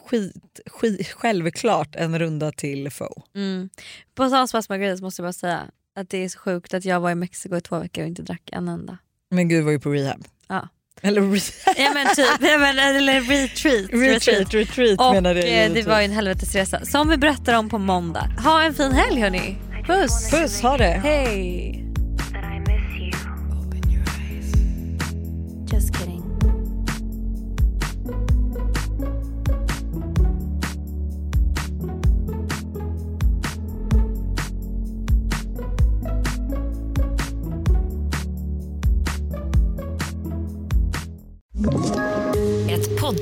skit, 0.66 1.08
självklart 1.12 1.96
en 1.96 2.20
runda 2.20 2.52
till 2.52 2.90
Fo. 2.92 3.22
Mm. 3.36 3.70
På 4.16 4.30
tal 4.30 4.42
om 4.42 4.48
spicy 4.48 4.66
margaritas 4.70 5.02
måste 5.02 5.22
jag 5.22 5.26
bara 5.26 5.34
säga 5.34 5.62
att 5.96 6.10
det 6.10 6.18
är 6.24 6.30
så 6.30 6.40
sjukt 6.40 6.74
att 6.74 6.86
jag 6.86 7.00
var 7.00 7.12
i 7.12 7.16
Mexiko 7.16 7.56
i 7.58 7.62
två 7.62 7.80
veckor 7.80 8.04
och 8.04 8.08
inte 8.08 8.22
drack 8.22 8.50
en 8.52 8.68
enda. 8.68 8.98
Men 9.32 9.50
gud 9.50 9.64
var 9.66 9.72
ju 9.72 9.80
på 9.80 9.90
rehab. 9.90 10.26
Ja. 10.48 10.68
Eller 11.02 11.22
re- 11.22 11.54
Ja 11.78 11.92
men 11.94 12.16
typ, 12.16 12.26
ja, 12.42 12.58
men, 12.58 12.80
eller 12.80 13.22
retreat. 13.22 13.90
retreat, 13.94 14.54
retreat 14.54 15.00
Och 15.00 15.14
menar 15.14 15.36
jag. 15.36 15.66
eh, 15.66 15.74
det 15.74 15.88
var 15.88 16.00
ju 16.00 16.06
en 16.06 16.12
helvetesresa 16.12 16.86
som 16.86 17.10
vi 17.10 17.18
berättar 17.18 17.54
om 17.54 17.70
på 17.70 17.78
måndag. 17.78 18.30
Ha 18.44 18.64
en 18.64 18.74
fin 18.74 18.92
helg 18.92 19.22
hörni. 19.22 19.56
Puss! 19.88 20.32
Puss, 20.32 20.62
ha 20.62 20.78
det! 20.78 21.02
Hej! 21.04 21.86